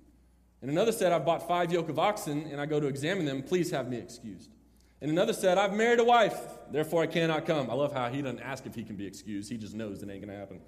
[0.64, 3.44] And another said, I've bought five yoke of oxen and I go to examine them.
[3.44, 4.50] Please have me excused.
[5.04, 6.40] And another said, I've married a wife,
[6.72, 7.70] therefore I cannot come.
[7.70, 9.52] I love how he doesn't ask if he can be excused.
[9.52, 10.62] He just knows it ain't going to happen.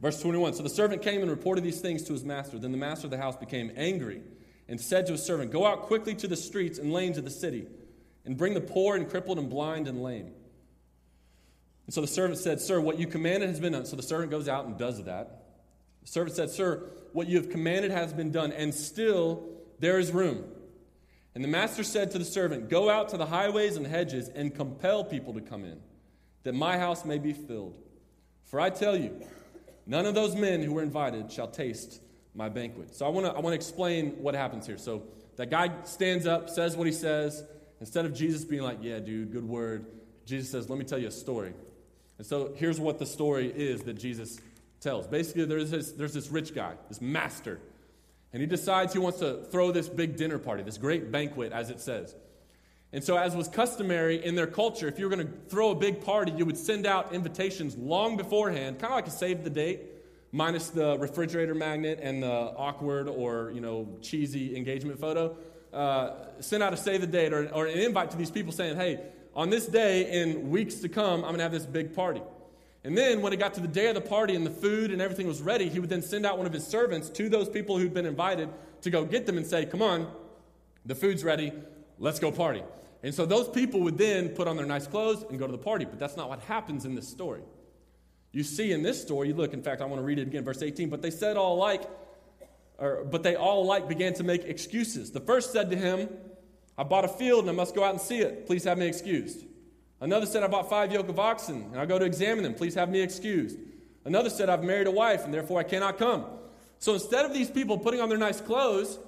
[0.00, 2.58] Verse 21 So the servant came and reported these things to his master.
[2.58, 4.22] Then the master of the house became angry
[4.68, 7.30] and said to his servant, Go out quickly to the streets and lanes of the
[7.30, 7.66] city
[8.24, 10.32] and bring the poor and crippled and blind and lame.
[11.84, 13.84] And so the servant said, Sir, what you commanded has been done.
[13.84, 15.44] So the servant goes out and does that.
[16.04, 19.46] The servant said, Sir, what you have commanded has been done, and still
[19.78, 20.44] there is room.
[21.34, 24.54] And the master said to the servant, Go out to the highways and hedges and
[24.54, 25.80] compel people to come in,
[26.42, 27.76] that my house may be filled.
[28.44, 29.24] For I tell you,
[29.86, 32.00] none of those men who were invited shall taste
[32.34, 32.94] my banquet.
[32.94, 34.78] So I want to I want to explain what happens here.
[34.78, 35.04] So
[35.36, 37.44] that guy stands up, says what he says.
[37.78, 39.86] Instead of Jesus being like, Yeah, dude, good word,
[40.26, 41.52] Jesus says, Let me tell you a story.
[42.18, 44.38] And so here's what the story is that Jesus
[44.80, 45.06] tells.
[45.06, 47.60] Basically, there's this, there's this rich guy, this master,
[48.32, 51.70] and he decides he wants to throw this big dinner party, this great banquet, as
[51.70, 52.14] it says.
[52.92, 55.74] And so, as was customary in their culture, if you were going to throw a
[55.74, 59.50] big party, you would send out invitations long beforehand, kind of like a save the
[59.50, 59.80] date,
[60.32, 65.36] minus the refrigerator magnet and the awkward or you know cheesy engagement photo.
[65.72, 68.76] Uh, send out a save the date or, or an invite to these people saying,
[68.76, 69.00] "Hey,
[69.34, 72.22] on this day in weeks to come, I'm going to have this big party."
[72.82, 75.02] And then, when it got to the day of the party and the food and
[75.02, 77.76] everything was ready, he would then send out one of his servants to those people
[77.76, 78.48] who'd been invited
[78.82, 80.10] to go get them and say, Come on,
[80.86, 81.52] the food's ready,
[81.98, 82.62] let's go party.
[83.02, 85.58] And so those people would then put on their nice clothes and go to the
[85.58, 85.84] party.
[85.84, 87.42] But that's not what happens in this story.
[88.32, 90.44] You see in this story, you look, in fact, I want to read it again,
[90.44, 90.88] verse 18.
[90.88, 91.82] But they said all alike,
[92.78, 95.10] or, but they all alike began to make excuses.
[95.10, 96.08] The first said to him,
[96.78, 98.46] I bought a field and I must go out and see it.
[98.46, 99.44] Please have me excused.
[100.00, 102.54] Another said, I bought five yoke of oxen, and I go to examine them.
[102.54, 103.58] Please have me excused.
[104.04, 106.24] Another said, I've married a wife, and therefore I cannot come.
[106.78, 108.98] So instead of these people putting on their nice clothes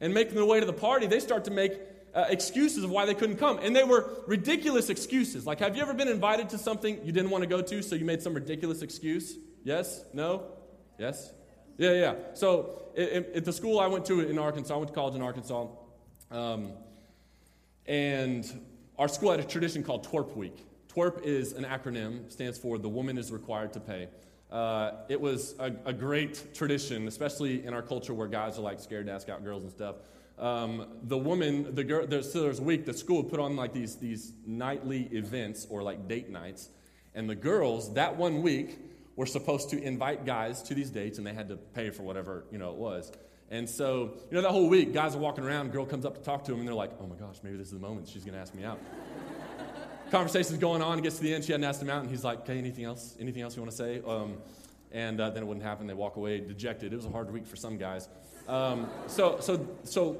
[0.00, 1.72] and making their way to the party, they start to make
[2.14, 3.58] uh, excuses of why they couldn't come.
[3.58, 5.46] And they were ridiculous excuses.
[5.46, 7.94] Like, have you ever been invited to something you didn't want to go to, so
[7.94, 9.36] you made some ridiculous excuse?
[9.64, 10.02] Yes?
[10.14, 10.44] No?
[10.98, 11.30] Yes?
[11.76, 12.14] Yeah, yeah.
[12.32, 15.66] So at the school I went to in Arkansas, I went to college in Arkansas,
[16.30, 16.72] um,
[17.86, 18.44] and
[18.98, 20.66] our school had a tradition called Twerp Week.
[20.92, 24.08] Twerp is an acronym, stands for The Woman is Required to Pay.
[24.50, 28.80] Uh, it was a, a, great tradition, especially in our culture where guys are like
[28.80, 29.96] scared to ask out girls and stuff.
[30.38, 33.56] Um, the woman, the girl, there's, so there's a week the school would put on
[33.56, 36.70] like these, these nightly events or like date nights.
[37.14, 38.78] And the girls, that one week,
[39.16, 42.44] were supposed to invite guys to these dates and they had to pay for whatever,
[42.50, 43.12] you know, it was.
[43.50, 46.22] And so, you know, that whole week, guys are walking around, girl comes up to
[46.22, 48.24] talk to them, and they're like, oh my gosh, maybe this is the moment she's
[48.24, 48.78] going to ask me out.
[50.10, 52.24] Conversation's going on, it gets to the end, she hadn't asked him out, and he's
[52.24, 53.16] like, okay, anything else?
[53.18, 54.02] Anything else you want to say?
[54.06, 54.36] Um,
[54.92, 55.86] and uh, then it wouldn't happen.
[55.86, 56.92] They walk away dejected.
[56.92, 58.08] It was a hard week for some guys.
[58.46, 60.16] Um, so, so, so,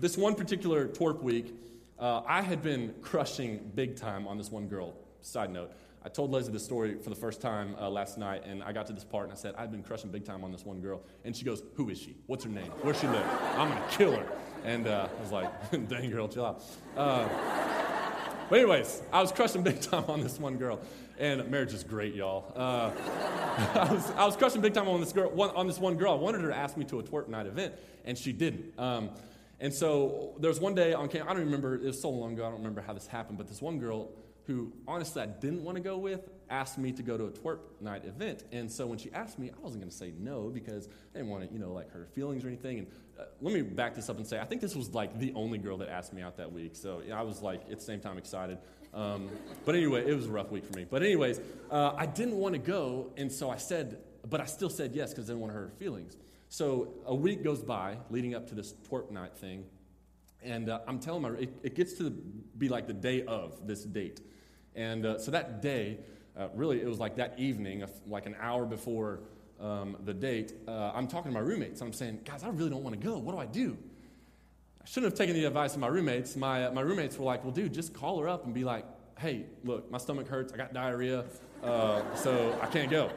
[0.00, 1.54] this one particular twerp week,
[1.98, 4.94] uh, I had been crushing big time on this one girl.
[5.22, 5.72] Side note.
[6.06, 8.86] I told Leslie this story for the first time uh, last night, and I got
[8.88, 11.00] to this part and I said, I've been crushing big time on this one girl.
[11.24, 12.14] And she goes, Who is she?
[12.26, 12.70] What's her name?
[12.82, 13.26] Where she live?
[13.56, 14.26] I'm going to kill her.
[14.64, 16.62] And uh, I was like, Dang, girl, chill out.
[16.94, 17.26] Uh,
[18.50, 20.78] but, anyways, I was crushing big time on this one girl.
[21.18, 22.52] And marriage is great, y'all.
[22.54, 22.90] Uh,
[23.74, 26.12] I, was, I was crushing big time on this, girl, one, on this one girl.
[26.12, 27.72] I wanted her to ask me to a twerp night event,
[28.04, 28.78] and she didn't.
[28.78, 29.08] Um,
[29.58, 32.34] and so there was one day on campus, I don't remember, it was so long
[32.34, 34.10] ago, I don't remember how this happened, but this one girl
[34.46, 37.60] who honestly I didn't want to go with, asked me to go to a twerp
[37.80, 38.44] night event.
[38.52, 41.30] And so when she asked me, I wasn't going to say no because I didn't
[41.30, 42.80] want to, you know, like her feelings or anything.
[42.80, 42.86] And
[43.18, 45.58] uh, let me back this up and say, I think this was like the only
[45.58, 46.76] girl that asked me out that week.
[46.76, 48.58] So I was like, at the same time, excited.
[48.92, 49.28] Um,
[49.64, 50.84] but anyway, it was a rough week for me.
[50.88, 53.10] But, anyways, uh, I didn't want to go.
[53.16, 55.70] And so I said, but I still said yes because I didn't want to hurt
[55.70, 56.16] her feelings.
[56.48, 59.64] So a week goes by leading up to this twerp night thing.
[60.42, 63.82] And uh, I'm telling her, it, it gets to be like the day of this
[63.82, 64.20] date.
[64.74, 65.98] And uh, so that day,
[66.36, 69.20] uh, really, it was like that evening, like an hour before
[69.60, 71.80] um, the date, uh, I'm talking to my roommates.
[71.80, 73.18] And I'm saying, guys, I really don't want to go.
[73.18, 73.76] What do I do?
[74.82, 76.36] I shouldn't have taken the advice of my roommates.
[76.36, 78.84] My, uh, my roommates were like, well, dude, just call her up and be like,
[79.18, 80.52] hey, look, my stomach hurts.
[80.52, 81.24] I got diarrhea,
[81.62, 83.10] uh, so I can't go.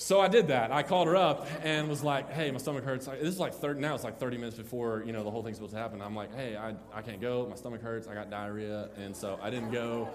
[0.00, 0.72] So I did that.
[0.72, 3.04] I called her up and was like, hey, my stomach hurts.
[3.04, 5.58] This is like 30, now it's like 30 minutes before, you know, the whole thing's
[5.58, 6.00] supposed to happen.
[6.00, 7.46] I'm like, hey, I, I can't go.
[7.50, 8.08] My stomach hurts.
[8.08, 8.88] I got diarrhea.
[8.96, 10.08] And so I didn't go.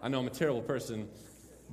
[0.00, 1.08] I know I'm a terrible person.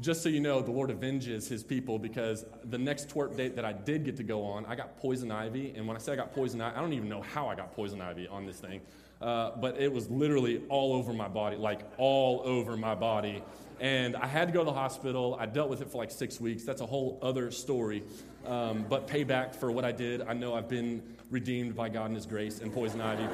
[0.01, 3.65] Just so you know, the Lord avenges his people because the next twerp date that
[3.65, 5.75] I did get to go on, I got poison ivy.
[5.75, 7.75] And when I say I got poison ivy, I don't even know how I got
[7.75, 8.81] poison ivy on this thing.
[9.23, 13.41] Uh, but it was literally all over my body, like all over my body.
[13.79, 15.37] And I had to go to the hospital.
[15.39, 16.65] I dealt with it for like six weeks.
[16.65, 18.03] That's a whole other story.
[18.45, 22.15] Um, but payback for what I did, I know I've been redeemed by God and
[22.15, 23.25] His grace and poison ivy.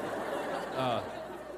[0.76, 1.02] Uh,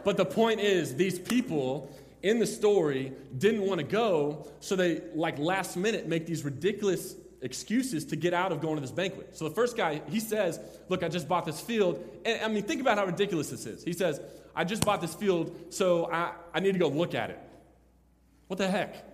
[0.03, 5.03] but the point is, these people in the story didn't want to go, so they,
[5.15, 9.37] like last minute, make these ridiculous excuses to get out of going to this banquet.
[9.37, 12.03] So the first guy, he says, Look, I just bought this field.
[12.25, 13.85] And I mean, think about how ridiculous this is.
[13.85, 14.21] He says,
[14.55, 17.39] I just bought this field, so I, I need to go look at it.
[18.47, 19.09] What the heck?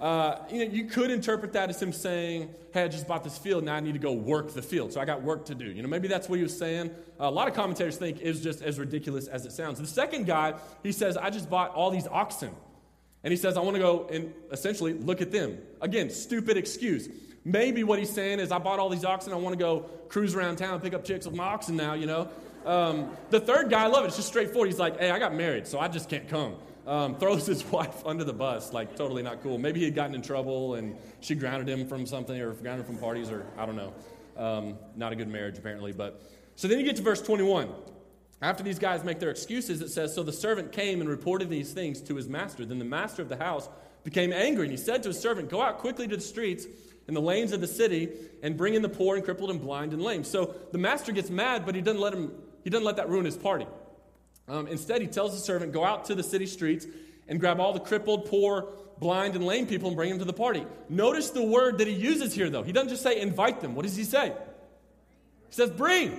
[0.00, 3.38] Uh, you, know, you could interpret that as him saying, Hey, I just bought this
[3.38, 4.92] field, now I need to go work the field.
[4.92, 5.66] So I got work to do.
[5.66, 6.90] You know, maybe that's what he was saying.
[7.20, 9.78] Uh, a lot of commentators think was just as ridiculous as it sounds.
[9.78, 12.50] The second guy, he says, I just bought all these oxen.
[13.22, 15.58] And he says, I want to go and essentially look at them.
[15.80, 17.08] Again, stupid excuse.
[17.44, 20.34] Maybe what he's saying is, I bought all these oxen, I want to go cruise
[20.34, 22.28] around town, and pick up chicks with my oxen now, you know.
[22.64, 24.08] Um, the third guy, I love it.
[24.08, 24.70] It's just straightforward.
[24.70, 28.04] He's like, Hey, I got married, so I just can't come um, throws his wife
[28.06, 29.58] under the bus, like totally not cool.
[29.58, 32.94] Maybe he had gotten in trouble and she grounded him from something or grounded him
[32.94, 33.92] from parties or I don't know.
[34.36, 35.92] Um, not a good marriage apparently.
[35.92, 36.22] But
[36.56, 37.70] so then you get to verse 21.
[38.42, 41.72] After these guys make their excuses, it says, So the servant came and reported these
[41.72, 42.66] things to his master.
[42.66, 43.68] Then the master of the house
[44.02, 46.66] became angry, and he said to his servant, Go out quickly to the streets
[47.06, 48.08] and the lanes of the city
[48.42, 50.24] and bring in the poor and crippled and blind and lame.
[50.24, 53.24] So the master gets mad, but he doesn't let him, he doesn't let that ruin
[53.24, 53.66] his party.
[54.48, 56.86] Um, instead, he tells the servant, Go out to the city streets
[57.28, 60.32] and grab all the crippled, poor, blind, and lame people and bring them to the
[60.32, 60.64] party.
[60.88, 62.62] Notice the word that he uses here, though.
[62.62, 63.74] He doesn't just say invite them.
[63.74, 64.32] What does he say?
[65.48, 66.12] He says bring.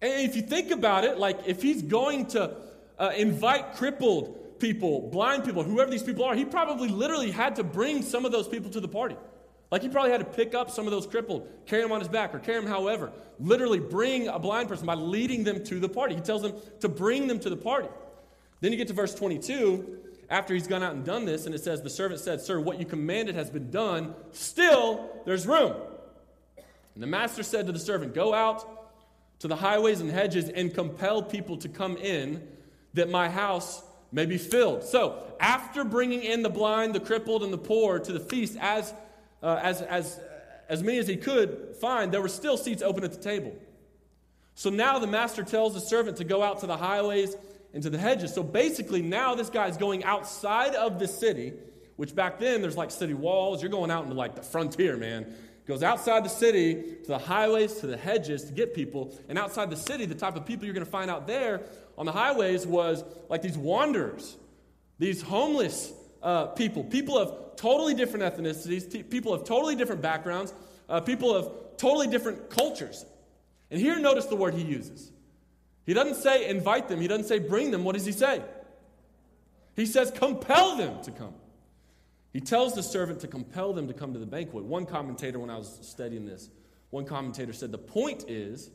[0.00, 2.56] And if you think about it, like if he's going to
[2.98, 7.64] uh, invite crippled people, blind people, whoever these people are, he probably literally had to
[7.64, 9.16] bring some of those people to the party.
[9.70, 12.08] Like he probably had to pick up some of those crippled, carry them on his
[12.08, 13.12] back, or carry them however.
[13.38, 16.14] Literally bring a blind person by leading them to the party.
[16.14, 17.88] He tells them to bring them to the party.
[18.60, 19.98] Then you get to verse 22,
[20.30, 22.78] after he's gone out and done this, and it says, The servant said, Sir, what
[22.78, 24.14] you commanded has been done.
[24.32, 25.74] Still, there's room.
[26.94, 28.66] And the master said to the servant, Go out
[29.40, 32.46] to the highways and hedges and compel people to come in,
[32.94, 34.82] that my house may be filled.
[34.82, 38.92] So, after bringing in the blind, the crippled, and the poor to the feast, as
[39.42, 40.20] uh, as, as,
[40.68, 43.54] as many as he could find, there were still seats open at the table.
[44.54, 47.36] So now the master tells the servant to go out to the highways
[47.72, 48.34] and to the hedges.
[48.34, 51.52] So basically, now this guy's going outside of the city,
[51.96, 53.62] which back then there's like city walls.
[53.62, 55.32] You're going out into like the frontier, man.
[55.66, 59.14] Goes outside the city to the highways, to the hedges to get people.
[59.28, 61.60] And outside the city, the type of people you're going to find out there
[61.98, 64.36] on the highways was like these wanderers,
[64.98, 65.92] these homeless
[66.22, 70.52] uh, people, people of totally different ethnicities, t- people of totally different backgrounds,
[70.88, 73.04] uh, people of totally different cultures.
[73.70, 75.12] And here, notice the word he uses.
[75.86, 77.84] He doesn't say invite them, he doesn't say bring them.
[77.84, 78.42] What does he say?
[79.74, 81.34] He says compel them to come.
[82.32, 84.64] He tells the servant to compel them to come to the banquet.
[84.64, 86.50] One commentator, when I was studying this,
[86.90, 88.70] one commentator said the point is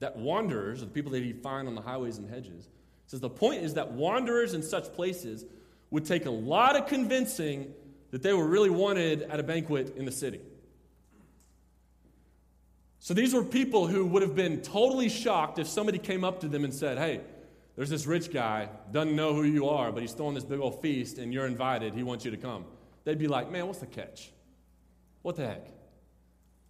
[0.00, 2.68] that wanderers, or the people that he'd find on the highways and hedges,
[3.06, 5.44] says the point is that wanderers in such places
[5.90, 7.72] would take a lot of convincing
[8.10, 10.40] that they were really wanted at a banquet in the city.
[12.98, 16.48] So these were people who would have been totally shocked if somebody came up to
[16.48, 17.20] them and said, Hey,
[17.76, 20.80] there's this rich guy, doesn't know who you are, but he's throwing this big old
[20.82, 21.94] feast and you're invited.
[21.94, 22.64] He wants you to come.
[23.04, 24.32] They'd be like, Man, what's the catch?
[25.22, 25.66] What the heck?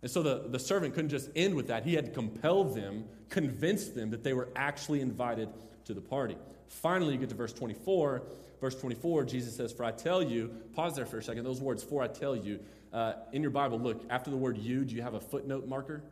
[0.02, 1.84] And so the, the servant couldn't just end with that.
[1.84, 5.48] He had to compel them, convince them that they were actually invited
[5.86, 6.36] to the party.
[6.68, 8.22] Finally, you get to verse 24,
[8.60, 11.82] Verse 24, Jesus says, For I tell you, pause there for a second, those words,
[11.82, 12.60] for I tell you.
[12.92, 16.02] Uh, in your Bible, look, after the word you, do you have a footnote marker?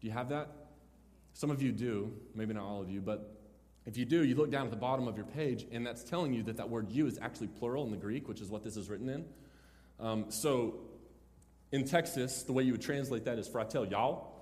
[0.00, 0.48] Do you have that?
[1.32, 3.34] Some of you do, maybe not all of you, but
[3.86, 6.34] if you do, you look down at the bottom of your page, and that's telling
[6.34, 8.76] you that that word you is actually plural in the Greek, which is what this
[8.76, 9.24] is written in.
[9.98, 10.74] Um, so
[11.72, 14.37] in Texas, the way you would translate that is for I tell y'all.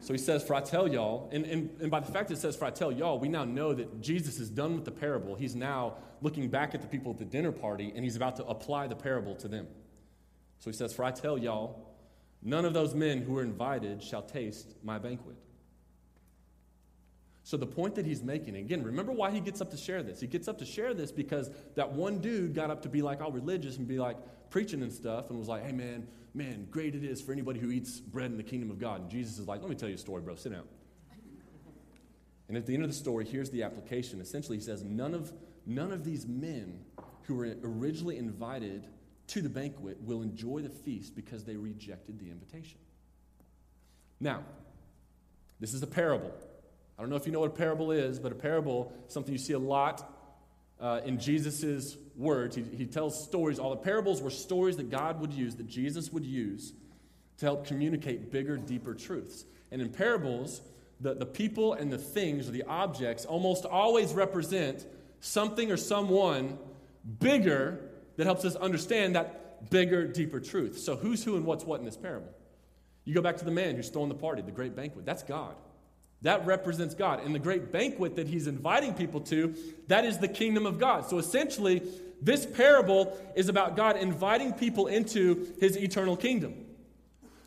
[0.00, 2.56] So he says, For I tell y'all, and, and, and by the fact it says,
[2.56, 5.34] For I tell y'all, we now know that Jesus is done with the parable.
[5.34, 8.44] He's now looking back at the people at the dinner party, and he's about to
[8.44, 9.66] apply the parable to them.
[10.58, 11.88] So he says, For I tell y'all,
[12.42, 15.36] none of those men who were invited shall taste my banquet.
[17.48, 20.20] So the point that he's making, again, remember why he gets up to share this.
[20.20, 23.22] He gets up to share this because that one dude got up to be like
[23.22, 24.18] all religious and be like
[24.50, 27.70] preaching and stuff and was like, hey man, man, great it is for anybody who
[27.70, 29.02] eats bread in the kingdom of God.
[29.02, 30.34] And Jesus is like, let me tell you a story, bro.
[30.34, 30.64] Sit down.
[32.48, 34.20] And at the end of the story, here's the application.
[34.20, 35.32] Essentially, he says, none of,
[35.66, 36.80] none of these men
[37.24, 38.86] who were originally invited
[39.28, 42.78] to the banquet will enjoy the feast because they rejected the invitation.
[44.18, 44.42] Now,
[45.60, 46.32] this is a parable.
[46.98, 49.32] I don't know if you know what a parable is, but a parable is something
[49.32, 50.10] you see a lot
[50.80, 52.56] uh, in Jesus' words.
[52.56, 53.58] He, he tells stories.
[53.58, 56.72] All the parables were stories that God would use, that Jesus would use
[57.38, 59.44] to help communicate bigger, deeper truths.
[59.70, 60.60] And in parables,
[61.00, 64.86] the, the people and the things or the objects almost always represent
[65.20, 66.58] something or someone
[67.20, 67.80] bigger
[68.16, 70.78] that helps us understand that bigger, deeper truth.
[70.78, 72.32] So, who's who and what's what in this parable?
[73.04, 75.06] You go back to the man who's throwing the party, the great banquet.
[75.06, 75.54] That's God.
[76.22, 77.24] That represents God.
[77.24, 79.54] And the great banquet that he's inviting people to,
[79.86, 81.08] that is the kingdom of God.
[81.08, 81.82] So essentially,
[82.20, 86.66] this parable is about God inviting people into his eternal kingdom.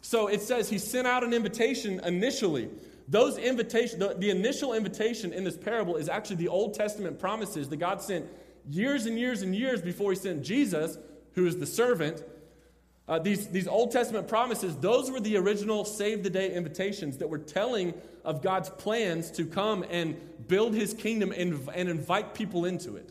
[0.01, 2.69] So it says he sent out an invitation initially.
[3.07, 7.67] Those invitation, the, the initial invitation in this parable is actually the Old Testament promises
[7.69, 8.25] that God sent
[8.69, 10.97] years and years and years before he sent Jesus,
[11.33, 12.23] who is the servant.
[13.11, 17.27] Uh, these, these Old Testament promises, those were the original save the day invitations that
[17.27, 17.93] were telling
[18.23, 20.15] of God's plans to come and
[20.47, 23.09] build his kingdom and, and invite people into it.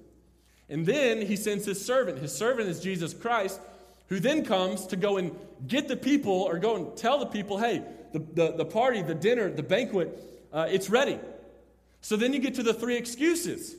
[0.70, 2.18] And then he sends his servant.
[2.18, 3.60] His servant is Jesus Christ,
[4.06, 7.58] who then comes to go and get the people or go and tell the people,
[7.58, 7.82] hey,
[8.14, 10.18] the, the, the party, the dinner, the banquet,
[10.50, 11.18] uh, it's ready.
[12.00, 13.76] So then you get to the three excuses,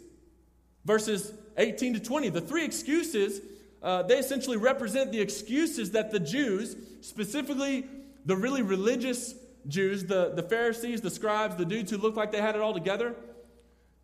[0.86, 2.30] verses 18 to 20.
[2.30, 3.42] The three excuses,
[3.82, 7.86] uh, they essentially represent the excuses that the Jews, specifically
[8.26, 9.34] the really religious
[9.67, 12.74] Jews, the, the Pharisees, the scribes, the dudes who looked like they had it all
[12.74, 13.15] together,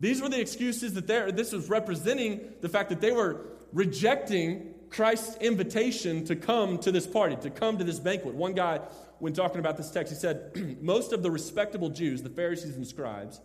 [0.00, 5.36] these were the excuses that this was representing the fact that they were rejecting Christ's
[5.38, 8.34] invitation to come to this party, to come to this banquet.
[8.34, 8.80] One guy,
[9.18, 12.86] when talking about this text, he said, Most of the respectable Jews, the Pharisees and
[12.86, 13.40] scribes,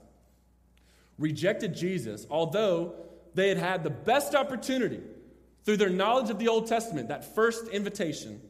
[1.17, 2.95] rejected Jesus, although
[3.33, 5.01] they had had the best opportunity
[5.65, 8.41] through their knowledge of the Old Testament, that first invitation,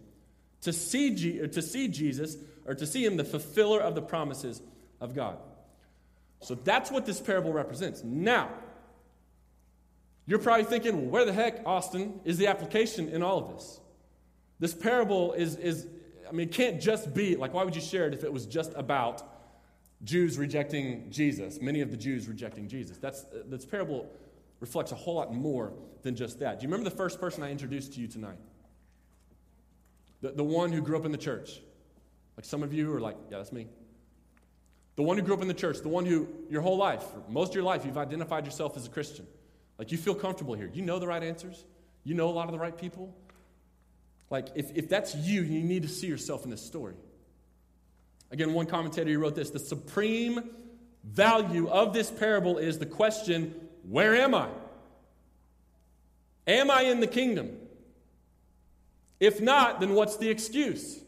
[0.62, 1.14] to see,
[1.48, 4.62] to see Jesus or to see him, the fulfiller of the promises
[5.02, 5.38] of God.
[6.42, 8.04] So that's what this parable represents.
[8.04, 8.50] Now,
[10.26, 13.80] you're probably thinking, well, where the heck, Austin, is the application in all of this?
[14.60, 15.88] This parable is, is
[16.28, 18.46] I mean, it can't just be, like, why would you share it if it was
[18.46, 19.22] just about
[20.04, 22.98] Jews rejecting Jesus, many of the Jews rejecting Jesus?
[22.98, 24.10] That's, this parable
[24.64, 25.74] reflects a whole lot more
[26.04, 26.58] than just that.
[26.58, 28.38] Do you remember the first person I introduced to you tonight?
[30.22, 31.60] The, the one who grew up in the church.
[32.38, 33.68] Like some of you are like, yeah, that's me.
[34.96, 37.50] The one who grew up in the church, the one who your whole life, most
[37.50, 39.28] of your life, you've identified yourself as a Christian.
[39.78, 40.72] Like you feel comfortable here.
[40.74, 41.66] You know the right answers.
[42.06, 43.14] You know a lot of the right people.
[44.30, 46.96] Like if, if that's you, you need to see yourself in this story.
[48.32, 50.42] Again, one commentator he wrote this the supreme
[51.04, 53.54] value of this parable is the question,
[53.88, 54.50] where am I?
[56.48, 57.58] Am I in the kingdom?
[59.20, 61.00] If not, then what's the excuse?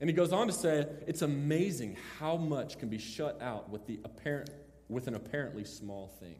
[0.00, 3.86] And he goes on to say, it's amazing how much can be shut out with,
[3.86, 4.50] the apparent,
[4.88, 6.36] with an apparently small thing.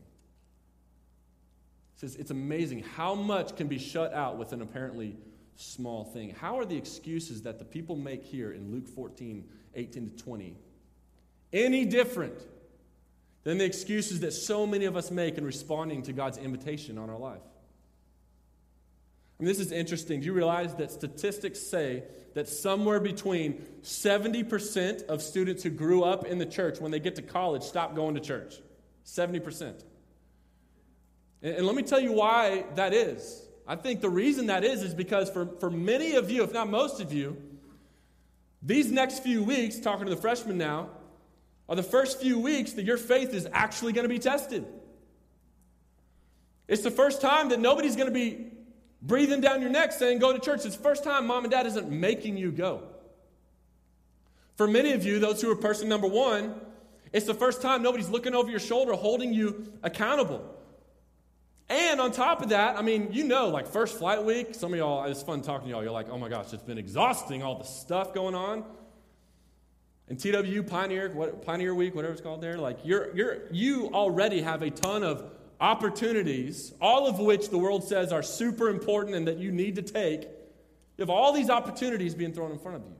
[1.94, 5.16] He says, it's amazing how much can be shut out with an apparently
[5.56, 6.30] small thing.
[6.30, 10.56] How are the excuses that the people make here in Luke 14, 18 to 20
[11.52, 12.40] any different
[13.44, 17.08] than the excuses that so many of us make in responding to God's invitation on
[17.10, 17.40] our life?
[19.38, 20.20] I mean, this is interesting.
[20.20, 22.02] Do you realize that statistics say
[22.34, 27.16] that somewhere between 70% of students who grew up in the church, when they get
[27.16, 28.56] to college, stop going to church?
[29.06, 29.82] 70%.
[31.42, 33.42] And, and let me tell you why that is.
[33.66, 36.68] I think the reason that is is because for, for many of you, if not
[36.68, 37.36] most of you,
[38.62, 40.90] these next few weeks, talking to the freshmen now,
[41.70, 44.66] are the first few weeks that your faith is actually going to be tested.
[46.66, 48.48] It's the first time that nobody's going to be
[49.00, 50.66] breathing down your neck saying, Go to church.
[50.66, 52.82] It's the first time mom and dad isn't making you go.
[54.56, 56.60] For many of you, those who are person number one,
[57.12, 60.44] it's the first time nobody's looking over your shoulder, holding you accountable.
[61.68, 64.78] And on top of that, I mean, you know, like first flight week, some of
[64.78, 65.84] y'all, it's fun talking to y'all.
[65.84, 68.64] You're like, oh my gosh, it's been exhausting, all the stuff going on.
[70.10, 74.42] And TW, Pioneer, what, Pioneer Week, whatever it's called there, like you're, you're, you already
[74.42, 75.24] have a ton of
[75.60, 79.82] opportunities, all of which the world says are super important and that you need to
[79.82, 80.22] take.
[80.22, 82.96] You have all these opportunities being thrown in front of you.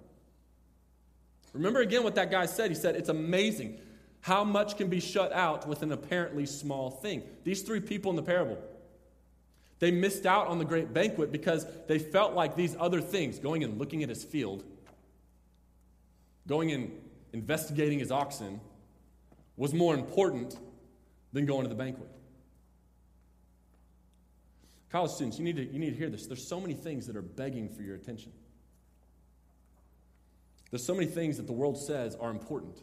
[1.53, 2.71] Remember again what that guy said.
[2.71, 3.81] He said, It's amazing
[4.21, 7.25] how much can be shut out with an apparently small thing.
[7.43, 8.59] These three people in the parable,
[9.81, 13.65] they missed out on the great banquet because they felt like these other things, going
[13.65, 14.63] and looking at his field,
[16.51, 16.91] going and
[17.33, 18.61] investigating his oxen,
[19.57, 20.59] was more important
[21.33, 22.09] than going to the banquet.
[24.91, 26.27] College students, you need, to, you need to hear this.
[26.27, 28.33] There's so many things that are begging for your attention.
[30.71, 32.77] There's so many things that the world says are important.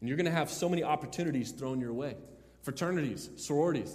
[0.00, 2.16] And you're going to have so many opportunities thrown your way.
[2.62, 3.94] Fraternities, sororities.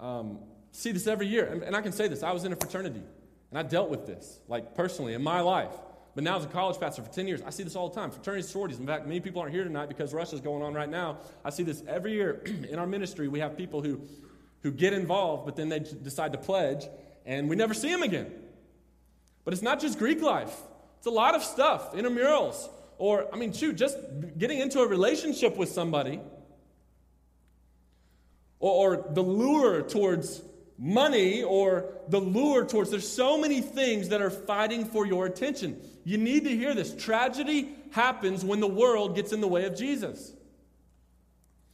[0.00, 0.40] Um,
[0.72, 1.46] see this every year.
[1.46, 3.02] And, and I can say this I was in a fraternity,
[3.50, 5.74] and I dealt with this, like personally, in my life.
[6.14, 8.10] But now, as a college pastor for 10 years, I see this all the time.
[8.10, 8.78] Fraternities, sororities.
[8.78, 11.18] In fact, many people aren't here tonight because rush's going on right now.
[11.44, 13.28] I see this every year in our ministry.
[13.28, 14.02] We have people who
[14.62, 16.86] who get involved, but then they decide to pledge,
[17.26, 18.32] and we never see them again.
[19.44, 20.56] But it's not just Greek life,
[20.98, 23.98] it's a lot of stuff intramurals, or, I mean, shoot, just
[24.38, 26.20] getting into a relationship with somebody,
[28.60, 30.42] or, or the lure towards
[30.78, 35.80] money, or the lure towards, there's so many things that are fighting for your attention.
[36.04, 36.94] You need to hear this.
[36.94, 40.32] Tragedy happens when the world gets in the way of Jesus.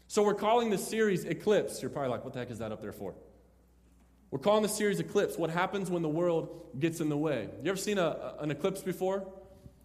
[0.06, 1.82] So we're calling this series Eclipse.
[1.82, 3.14] You're probably like, what the heck is that up there for?
[4.30, 5.38] We're calling the series Eclipse.
[5.38, 7.48] What happens when the world gets in the way?
[7.62, 9.26] You ever seen a, an eclipse before?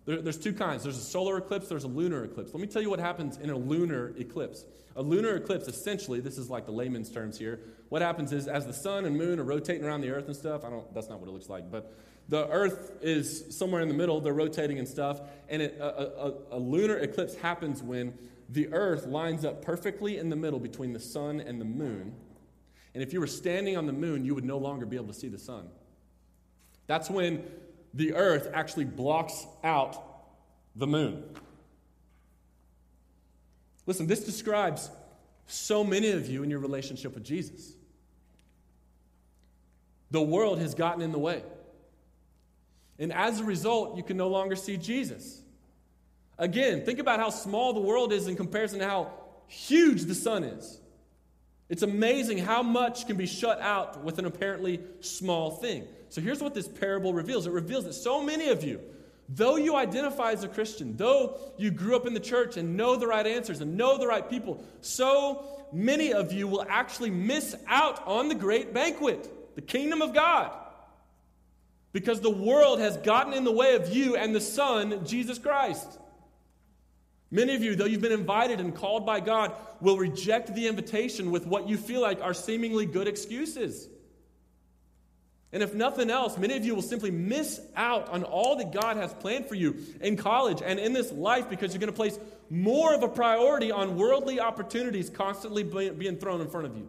[0.06, 2.54] There, there's two kinds there's a solar eclipse, there's a lunar eclipse.
[2.54, 4.66] Let me tell you what happens in a lunar eclipse.
[4.96, 7.60] A lunar eclipse, essentially, this is like the layman's terms here.
[7.90, 10.64] What happens is, as the sun and moon are rotating around the earth and stuff,
[10.64, 11.92] I don't, that's not what it looks like, but
[12.30, 16.34] the earth is somewhere in the middle, they're rotating and stuff, and it, a, a,
[16.52, 18.14] a lunar eclipse happens when
[18.50, 22.14] the earth lines up perfectly in the middle between the sun and the moon.
[22.94, 25.14] And if you were standing on the moon, you would no longer be able to
[25.14, 25.68] see the sun.
[26.88, 27.44] That's when
[27.94, 30.02] the earth actually blocks out
[30.76, 31.24] the moon.
[33.86, 34.90] Listen, this describes
[35.48, 37.74] so many of you in your relationship with Jesus.
[40.12, 41.44] The world has gotten in the way.
[43.04, 45.42] And as a result, you can no longer see Jesus.
[46.38, 49.12] Again, think about how small the world is in comparison to how
[49.48, 50.80] huge the sun is.
[51.68, 55.86] It's amazing how much can be shut out with an apparently small thing.
[56.10, 58.80] So here's what this parable reveals it reveals that so many of you,
[59.28, 62.96] though you identify as a Christian, though you grew up in the church and know
[62.96, 67.54] the right answers and know the right people, so many of you will actually miss
[67.68, 70.56] out on the great banquet, the kingdom of God.
[71.94, 75.88] Because the world has gotten in the way of you and the Son, Jesus Christ.
[77.30, 81.32] Many of you, though you've been invited and called by God, will reject the invitation
[81.32, 83.88] with what you feel like are seemingly good excuses.
[85.52, 88.98] And if nothing else, many of you will simply miss out on all that God
[88.98, 92.20] has planned for you in college and in this life because you're going to place
[92.50, 96.88] more of a priority on worldly opportunities constantly being thrown in front of you.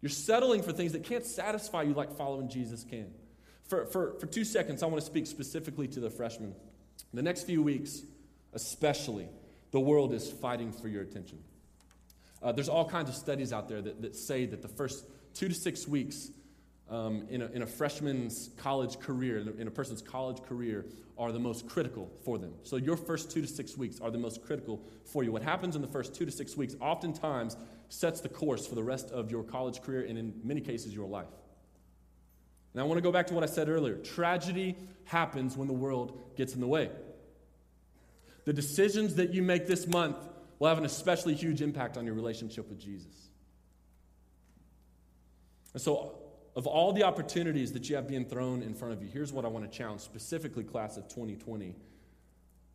[0.00, 3.12] You're settling for things that can't satisfy you like following Jesus can.
[3.68, 6.54] For, for, for two seconds, I want to speak specifically to the freshmen.
[7.12, 8.02] The next few weeks,
[8.52, 9.28] especially,
[9.72, 11.38] the world is fighting for your attention.
[12.42, 15.48] Uh, there's all kinds of studies out there that, that say that the first two
[15.48, 16.30] to six weeks
[16.88, 20.86] um, in, a, in a freshman's college career, in a, in a person's college career,
[21.18, 22.52] are the most critical for them.
[22.62, 25.32] So, your first two to six weeks are the most critical for you.
[25.32, 27.56] What happens in the first two to six weeks oftentimes
[27.88, 31.08] sets the course for the rest of your college career and, in many cases, your
[31.08, 31.26] life.
[32.76, 33.94] Now, I want to go back to what I said earlier.
[33.94, 36.90] Tragedy happens when the world gets in the way.
[38.44, 40.18] The decisions that you make this month
[40.58, 43.30] will have an especially huge impact on your relationship with Jesus.
[45.72, 46.18] And so,
[46.54, 49.46] of all the opportunities that you have being thrown in front of you, here's what
[49.46, 51.68] I want to challenge, specifically, class of 2020.
[51.68, 51.72] I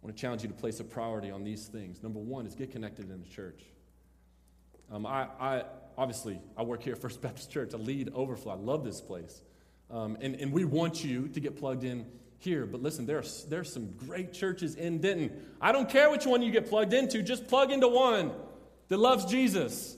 [0.01, 2.01] want to challenge you to place a priority on these things.
[2.01, 3.61] Number one is get connected in the church.
[4.91, 5.63] Um, I, I,
[5.95, 7.75] obviously I work here at First Baptist Church.
[7.75, 8.53] I lead Overflow.
[8.53, 9.41] I love this place,
[9.91, 12.05] um, and and we want you to get plugged in
[12.41, 12.65] here.
[12.65, 15.31] But listen, there's, there's some great churches in Denton.
[15.61, 18.31] I don't care which one you get plugged into, just plug into one
[18.89, 19.95] that loves Jesus.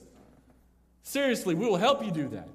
[1.02, 2.48] Seriously, we will help you do that.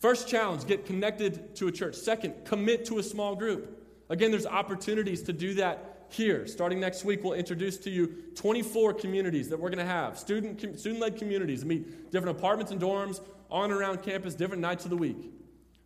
[0.00, 1.94] First challenge get connected to a church.
[1.96, 3.80] Second, commit to a small group.
[4.10, 6.46] Again, there's opportunities to do that here.
[6.46, 10.60] Starting next week, we'll introduce to you 24 communities that we're going to have student,
[10.78, 14.90] student led communities meet different apartments and dorms on and around campus, different nights of
[14.90, 15.32] the week.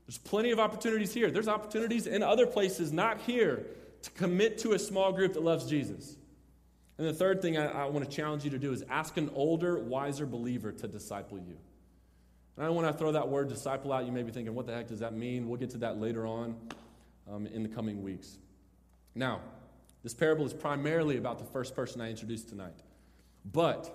[0.08, 1.30] There's plenty of opportunities here.
[1.30, 3.66] There's opportunities in other places, not here,
[4.00, 6.16] to commit to a small group that loves Jesus.
[6.96, 9.30] And the third thing I, I want to challenge you to do is ask an
[9.34, 11.58] older, wiser believer to disciple you.
[12.56, 14.06] And I want to throw that word disciple out.
[14.06, 15.46] You may be thinking, what the heck does that mean?
[15.46, 16.56] We'll get to that later on
[17.30, 18.38] um, in the coming weeks.
[19.14, 19.42] Now,
[20.02, 22.80] this parable is primarily about the first person I introduced tonight.
[23.44, 23.94] But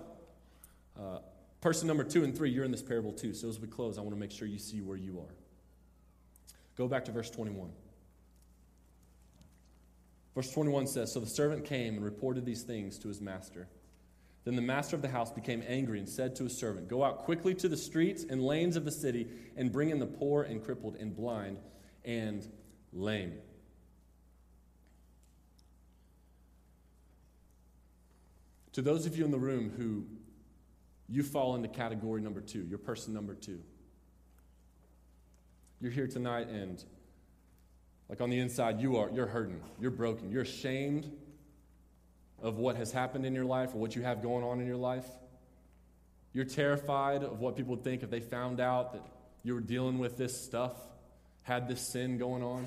[0.96, 1.18] uh,
[1.60, 3.34] person number two and three, you're in this parable too.
[3.34, 5.34] So as we close, I want to make sure you see where you are.
[6.76, 7.70] Go back to verse 21.
[10.34, 13.68] Verse 21 says So the servant came and reported these things to his master.
[14.44, 17.20] Then the master of the house became angry and said to his servant, Go out
[17.20, 20.62] quickly to the streets and lanes of the city and bring in the poor and
[20.62, 21.58] crippled and blind
[22.04, 22.46] and
[22.92, 23.38] lame.
[28.72, 30.04] To those of you in the room who
[31.08, 33.60] you fall into category number two, you're person number two.
[35.84, 36.82] You're here tonight and
[38.08, 41.12] like on the inside you are you're hurting, you're broken, you're ashamed
[42.40, 44.78] of what has happened in your life or what you have going on in your
[44.78, 45.04] life.
[46.32, 49.02] You're terrified of what people would think if they found out that
[49.42, 50.72] you were dealing with this stuff,
[51.42, 52.66] had this sin going on.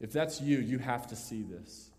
[0.00, 1.90] If that's you, you have to see this.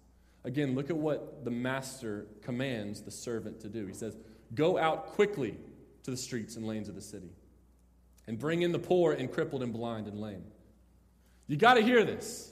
[0.44, 3.86] Again, look at what the master commands the servant to do.
[3.86, 4.18] He says,
[4.56, 5.56] Go out quickly
[6.02, 7.30] to the streets and lanes of the city
[8.28, 10.44] and bring in the poor and crippled and blind and lame.
[11.48, 12.52] You got to hear this.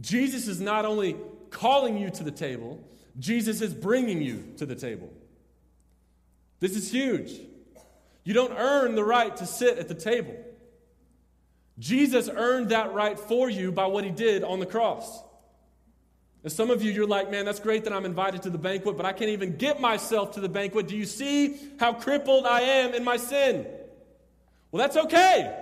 [0.00, 1.16] Jesus is not only
[1.50, 2.82] calling you to the table,
[3.18, 5.10] Jesus is bringing you to the table.
[6.60, 7.32] This is huge.
[8.22, 10.36] You don't earn the right to sit at the table.
[11.78, 15.22] Jesus earned that right for you by what he did on the cross.
[16.42, 18.96] And some of you, you're like, man, that's great that I'm invited to the banquet,
[18.96, 20.88] but I can't even get myself to the banquet.
[20.88, 23.66] Do you see how crippled I am in my sin?
[24.70, 25.56] Well, that's okay.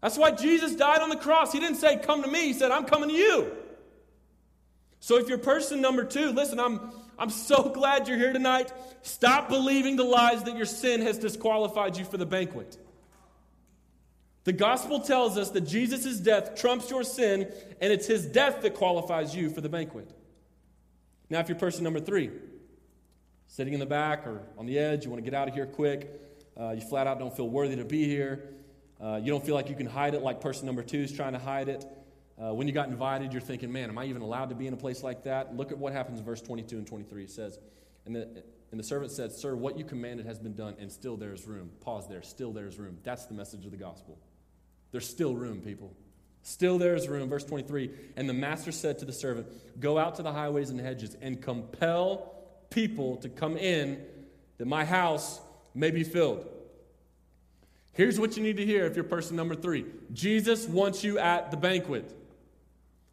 [0.00, 1.52] That's why Jesus died on the cross.
[1.52, 2.46] He didn't say, Come to me.
[2.46, 3.52] He said, I'm coming to you.
[5.00, 8.72] So if you're person number two, listen, I'm, I'm so glad you're here tonight.
[9.02, 12.78] Stop believing the lies that your sin has disqualified you for the banquet.
[14.44, 18.74] The gospel tells us that Jesus' death trumps your sin, and it's his death that
[18.74, 20.10] qualifies you for the banquet.
[21.28, 22.30] Now, if you're person number three,
[23.46, 25.66] sitting in the back or on the edge, you want to get out of here
[25.66, 26.10] quick,
[26.60, 28.50] uh, you flat out don't feel worthy to be here,
[29.00, 31.32] uh, you don't feel like you can hide it like person number two is trying
[31.32, 31.84] to hide it.
[32.38, 34.74] Uh, when you got invited, you're thinking, man, am I even allowed to be in
[34.74, 35.54] a place like that?
[35.56, 37.24] Look at what happens in verse 22 and 23.
[37.24, 37.58] It says,
[38.06, 41.16] and the, and the servant said, Sir, what you commanded has been done, and still
[41.16, 41.70] there is room.
[41.80, 42.22] Pause there.
[42.22, 42.98] Still there is room.
[43.02, 44.18] That's the message of the gospel.
[44.92, 45.94] There's still room, people.
[46.42, 47.28] Still there is room.
[47.28, 49.46] Verse 23 And the master said to the servant,
[49.78, 52.34] Go out to the highways and hedges and compel
[52.70, 54.02] people to come in
[54.58, 55.40] that my house
[55.74, 56.46] may be filled.
[57.92, 61.50] Here's what you need to hear if you're person number three Jesus wants you at
[61.50, 62.16] the banquet.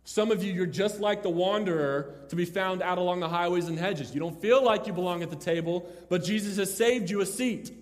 [0.04, 3.68] Some of you, you're just like the wanderer to be found out along the highways
[3.68, 4.14] and hedges.
[4.14, 7.26] You don't feel like you belong at the table, but Jesus has saved you a
[7.26, 7.74] seat.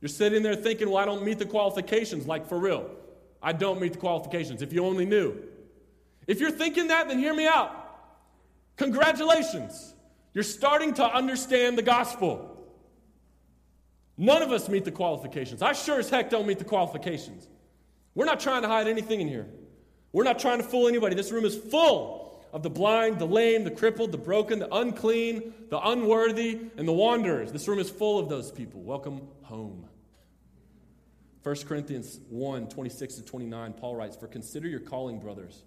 [0.00, 2.28] You're sitting there thinking, well, I don't meet the qualifications.
[2.28, 2.88] Like, for real,
[3.42, 4.62] I don't meet the qualifications.
[4.62, 5.42] If you only knew.
[6.28, 7.74] If you're thinking that, then hear me out.
[8.76, 9.94] Congratulations.
[10.34, 12.51] You're starting to understand the gospel.
[14.22, 15.62] None of us meet the qualifications.
[15.62, 17.48] I sure as heck don't meet the qualifications.
[18.14, 19.48] We're not trying to hide anything in here.
[20.12, 21.16] We're not trying to fool anybody.
[21.16, 25.52] This room is full of the blind, the lame, the crippled, the broken, the unclean,
[25.70, 27.50] the unworthy, and the wanderers.
[27.50, 28.80] This room is full of those people.
[28.80, 29.88] Welcome home.
[31.42, 35.64] 1 Corinthians 1 26 to 29, Paul writes, For consider your calling, brothers.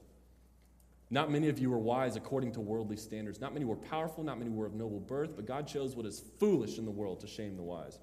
[1.09, 3.41] Not many of you were wise according to worldly standards.
[3.41, 6.23] Not many were powerful, not many were of noble birth, but God chose what is
[6.39, 7.99] foolish in the world to shame the wise.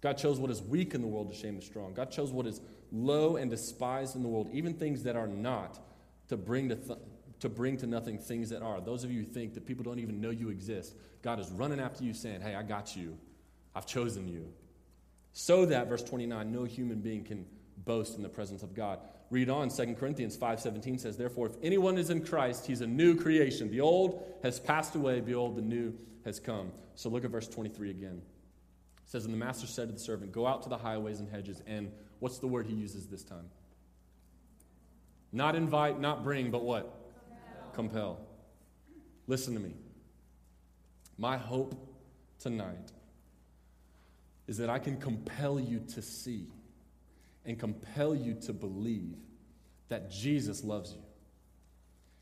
[0.00, 1.94] God chose what is weak in the world to shame the strong.
[1.94, 2.60] God chose what is
[2.92, 5.78] low and despised in the world, even things that are not,
[6.28, 6.98] to bring to, th-
[7.40, 8.80] to bring to nothing things that are.
[8.80, 11.80] Those of you who think that people don't even know you exist, God is running
[11.80, 13.18] after you saying, Hey, I got you.
[13.74, 14.52] I've chosen you
[15.38, 17.46] so that verse 29 no human being can
[17.84, 18.98] boast in the presence of god
[19.30, 23.14] read on 2 corinthians 5.17 says therefore if anyone is in christ he's a new
[23.14, 25.94] creation the old has passed away behold the new
[26.24, 28.20] has come so look at verse 23 again
[29.08, 31.30] it says and the master said to the servant go out to the highways and
[31.30, 33.48] hedges and what's the word he uses this time
[35.32, 36.94] not invite not bring but what
[37.72, 38.20] compel, compel.
[39.26, 39.72] listen to me
[41.16, 41.74] my hope
[42.38, 42.92] tonight
[44.46, 46.46] is that I can compel you to see
[47.46, 49.16] and compel you to believe
[49.88, 51.02] that Jesus loves you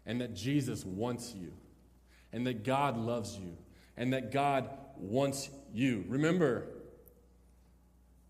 [0.07, 1.53] and that Jesus wants you
[2.33, 3.57] and that God loves you
[3.97, 6.05] and that God wants you.
[6.09, 6.69] Remember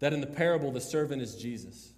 [0.01, 1.93] that in the parable, the servant is Jesus.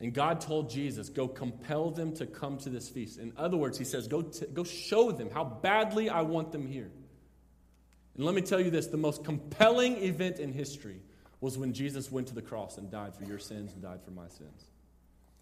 [0.00, 3.18] And God told Jesus, Go compel them to come to this feast.
[3.18, 6.66] In other words, He says, Go, t- go show them how badly I want them
[6.66, 6.90] here.
[8.16, 11.00] And let me tell you this the most compelling event in history
[11.40, 14.10] was when Jesus went to the cross and died for your sins and died for
[14.10, 14.64] my sins.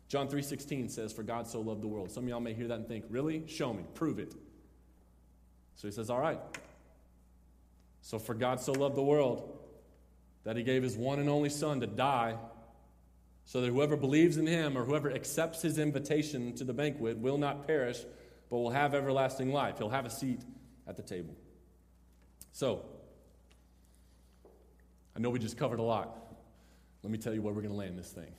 [0.08, 2.10] John 3:16 says for God so loved the world.
[2.10, 3.46] Some of y'all may hear that and think, "Really?
[3.46, 4.34] Show me, prove it."
[5.76, 6.40] So he says, "All right.
[8.02, 9.53] So for God so loved the world
[10.44, 12.36] that he gave his one and only son to die
[13.44, 17.38] so that whoever believes in him or whoever accepts his invitation to the banquet will
[17.38, 17.98] not perish
[18.50, 19.78] but will have everlasting life.
[19.78, 20.40] He'll have a seat
[20.86, 21.34] at the table."
[22.52, 22.84] So,
[25.16, 26.16] I know we just covered a lot.
[27.02, 28.32] Let me tell you where we're going to land this thing.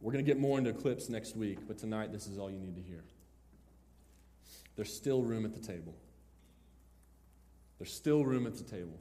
[0.00, 2.58] We're going to get more into Eclipse next week, but tonight this is all you
[2.58, 3.04] need to hear.
[4.76, 5.94] There's still room at the table.
[7.78, 8.98] There's still room at the table.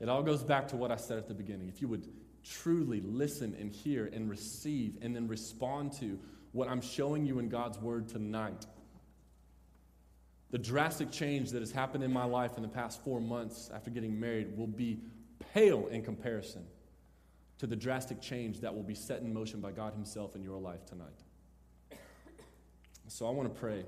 [0.00, 1.68] It all goes back to what I said at the beginning.
[1.68, 2.08] If you would
[2.42, 6.18] truly listen and hear and receive and then respond to
[6.52, 8.66] what I'm showing you in God's Word tonight,
[10.50, 13.90] the drastic change that has happened in my life in the past four months after
[13.90, 15.00] getting married will be
[15.52, 16.64] pale in comparison
[17.58, 20.58] to the drastic change that will be set in motion by God Himself in your
[20.58, 21.08] life tonight.
[23.06, 23.84] So I want to pray.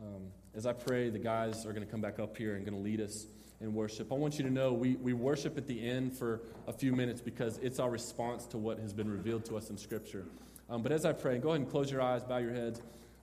[0.00, 0.24] Um,
[0.54, 2.82] as I pray, the guys are going to come back up here and going to
[2.82, 3.26] lead us
[3.60, 4.12] in worship.
[4.12, 7.20] I want you to know we, we worship at the end for a few minutes
[7.20, 10.24] because it's our response to what has been revealed to us in Scripture.
[10.70, 12.80] Um, but as I pray, go ahead and close your eyes, bow your heads.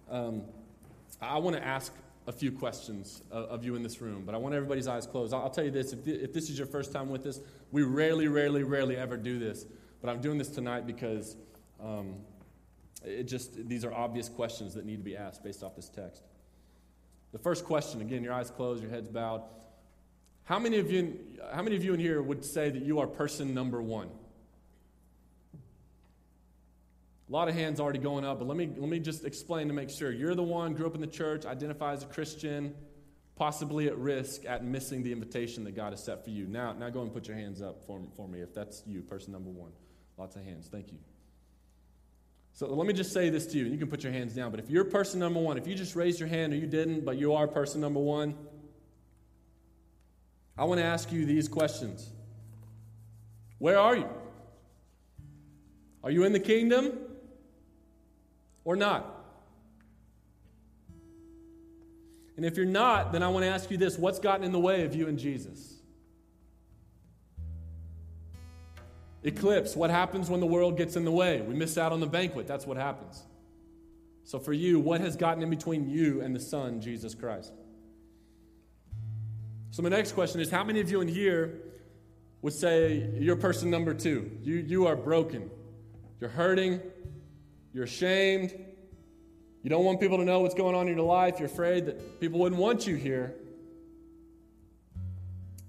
[0.09, 0.43] Um,
[1.21, 1.93] I want to ask
[2.27, 5.33] a few questions of, of, you in this room, but I want everybody's eyes closed.
[5.33, 7.39] I'll, I'll tell you this if, th- if this is your first time with us,
[7.71, 9.65] we rarely, rarely, rarely ever do this.
[10.01, 11.37] But I'm doing this tonight because
[11.81, 12.15] um,
[13.03, 16.23] it just, these are obvious questions that need to be asked based off this text.
[17.31, 19.43] The first question, again, your eyes closed, your heads bowed.
[20.45, 21.19] How many of you,
[21.53, 24.09] how many of you in here would say that you are person number one?
[27.27, 29.73] A lot of hands already going up, but let me, let me just explain to
[29.73, 30.11] make sure.
[30.11, 32.75] You're the one, grew up in the church, identify as a Christian,
[33.35, 36.45] possibly at risk at missing the invitation that God has set for you.
[36.45, 39.33] Now, now go and put your hands up for, for me if that's you, person
[39.33, 39.71] number one.
[40.17, 40.67] Lots of hands.
[40.71, 40.99] Thank you.
[42.53, 44.51] So let me just say this to you, and you can put your hands down.
[44.51, 47.03] But if you're person number one, if you just raised your hand or you didn't,
[47.03, 48.35] but you are person number one,
[50.57, 52.09] I want to ask you these questions
[53.59, 54.09] Where are you?
[56.03, 56.99] Are you in the kingdom?
[58.65, 59.05] or not?
[62.35, 64.59] And if you're not, then I want to ask you this what's gotten in the
[64.59, 65.75] way of you and Jesus?
[69.23, 71.41] Eclipse, what happens when the world gets in the way?
[71.41, 72.45] We miss out on the banquet.
[72.45, 73.23] That's what happens.
[74.23, 77.53] So, for you, what has gotten in between you and the Son, Jesus Christ?
[79.75, 81.59] So, my next question is how many of you in here
[82.41, 84.31] would say you're person number two?
[84.41, 85.51] You, you are broken,
[86.21, 86.79] you're hurting,
[87.73, 88.53] you're ashamed.
[89.63, 91.39] You don't want people to know what's going on in your life.
[91.39, 93.35] You're afraid that people wouldn't want you here.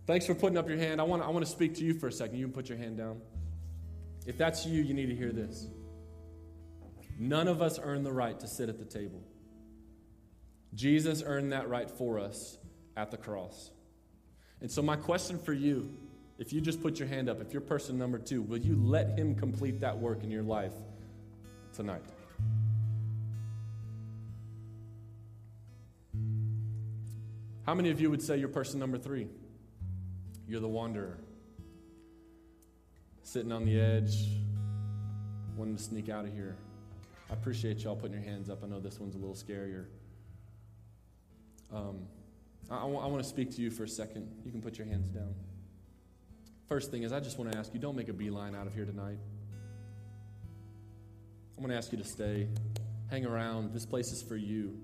[0.06, 1.00] Thanks for putting up your hand.
[1.00, 2.38] I want, I want to speak to you for a second.
[2.38, 3.20] You can put your hand down.
[4.24, 5.66] If that's you, you need to hear this.
[7.18, 9.24] None of us earn the right to sit at the table.
[10.76, 12.58] Jesus earned that right for us
[12.96, 13.72] at the cross.
[14.60, 15.92] And so, my question for you,
[16.38, 19.18] if you just put your hand up, if you're person number two, will you let
[19.18, 20.72] him complete that work in your life
[21.76, 22.02] tonight.
[27.66, 29.28] How many of you would say you're person number three?
[30.48, 31.18] You're the wanderer.
[33.24, 34.26] Sitting on the edge,
[35.56, 36.56] wanting to sneak out of here.
[37.28, 38.64] I appreciate y'all putting your hands up.
[38.64, 39.84] I know this one's a little scarier.
[41.74, 42.06] Um,
[42.70, 44.28] I, w- I want to speak to you for a second.
[44.44, 45.34] You can put your hands down.
[46.68, 48.74] First thing is, I just want to ask you don't make a beeline out of
[48.74, 49.18] here tonight.
[51.56, 52.48] I'm going to ask you to stay,
[53.08, 53.72] hang around.
[53.72, 54.76] This place is for you.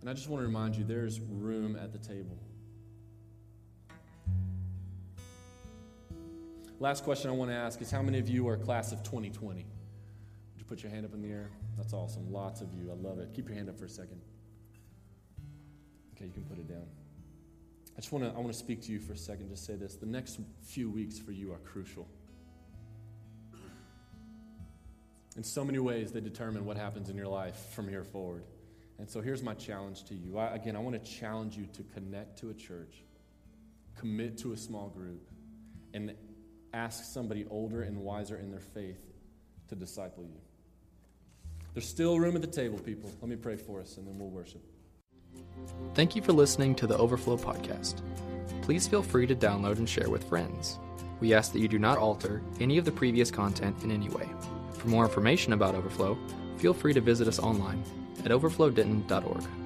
[0.00, 2.38] And I just want to remind you there's room at the table.
[6.78, 9.58] Last question I want to ask is how many of you are class of 2020?
[9.58, 9.66] Would
[10.56, 11.50] you put your hand up in the air?
[11.76, 12.32] That's awesome.
[12.32, 12.90] Lots of you.
[12.90, 13.34] I love it.
[13.34, 14.22] Keep your hand up for a second.
[16.14, 16.86] Okay, you can put it down.
[18.00, 19.50] I just want to I want to speak to you for a second.
[19.50, 19.96] Just say this.
[19.96, 22.08] The next few weeks for you are crucial.
[25.36, 28.44] In so many ways, they determine what happens in your life from here forward.
[28.98, 30.38] And so here's my challenge to you.
[30.38, 33.04] I, again, I want to challenge you to connect to a church,
[33.98, 35.28] commit to a small group,
[35.92, 36.14] and
[36.72, 39.02] ask somebody older and wiser in their faith
[39.68, 40.40] to disciple you.
[41.74, 43.12] There's still room at the table, people.
[43.20, 44.62] Let me pray for us, and then we'll worship.
[45.94, 48.00] Thank you for listening to the Overflow Podcast.
[48.62, 50.78] Please feel free to download and share with friends.
[51.20, 54.28] We ask that you do not alter any of the previous content in any way.
[54.72, 56.16] For more information about Overflow,
[56.56, 57.82] feel free to visit us online
[58.24, 59.59] at overflowdenton.org.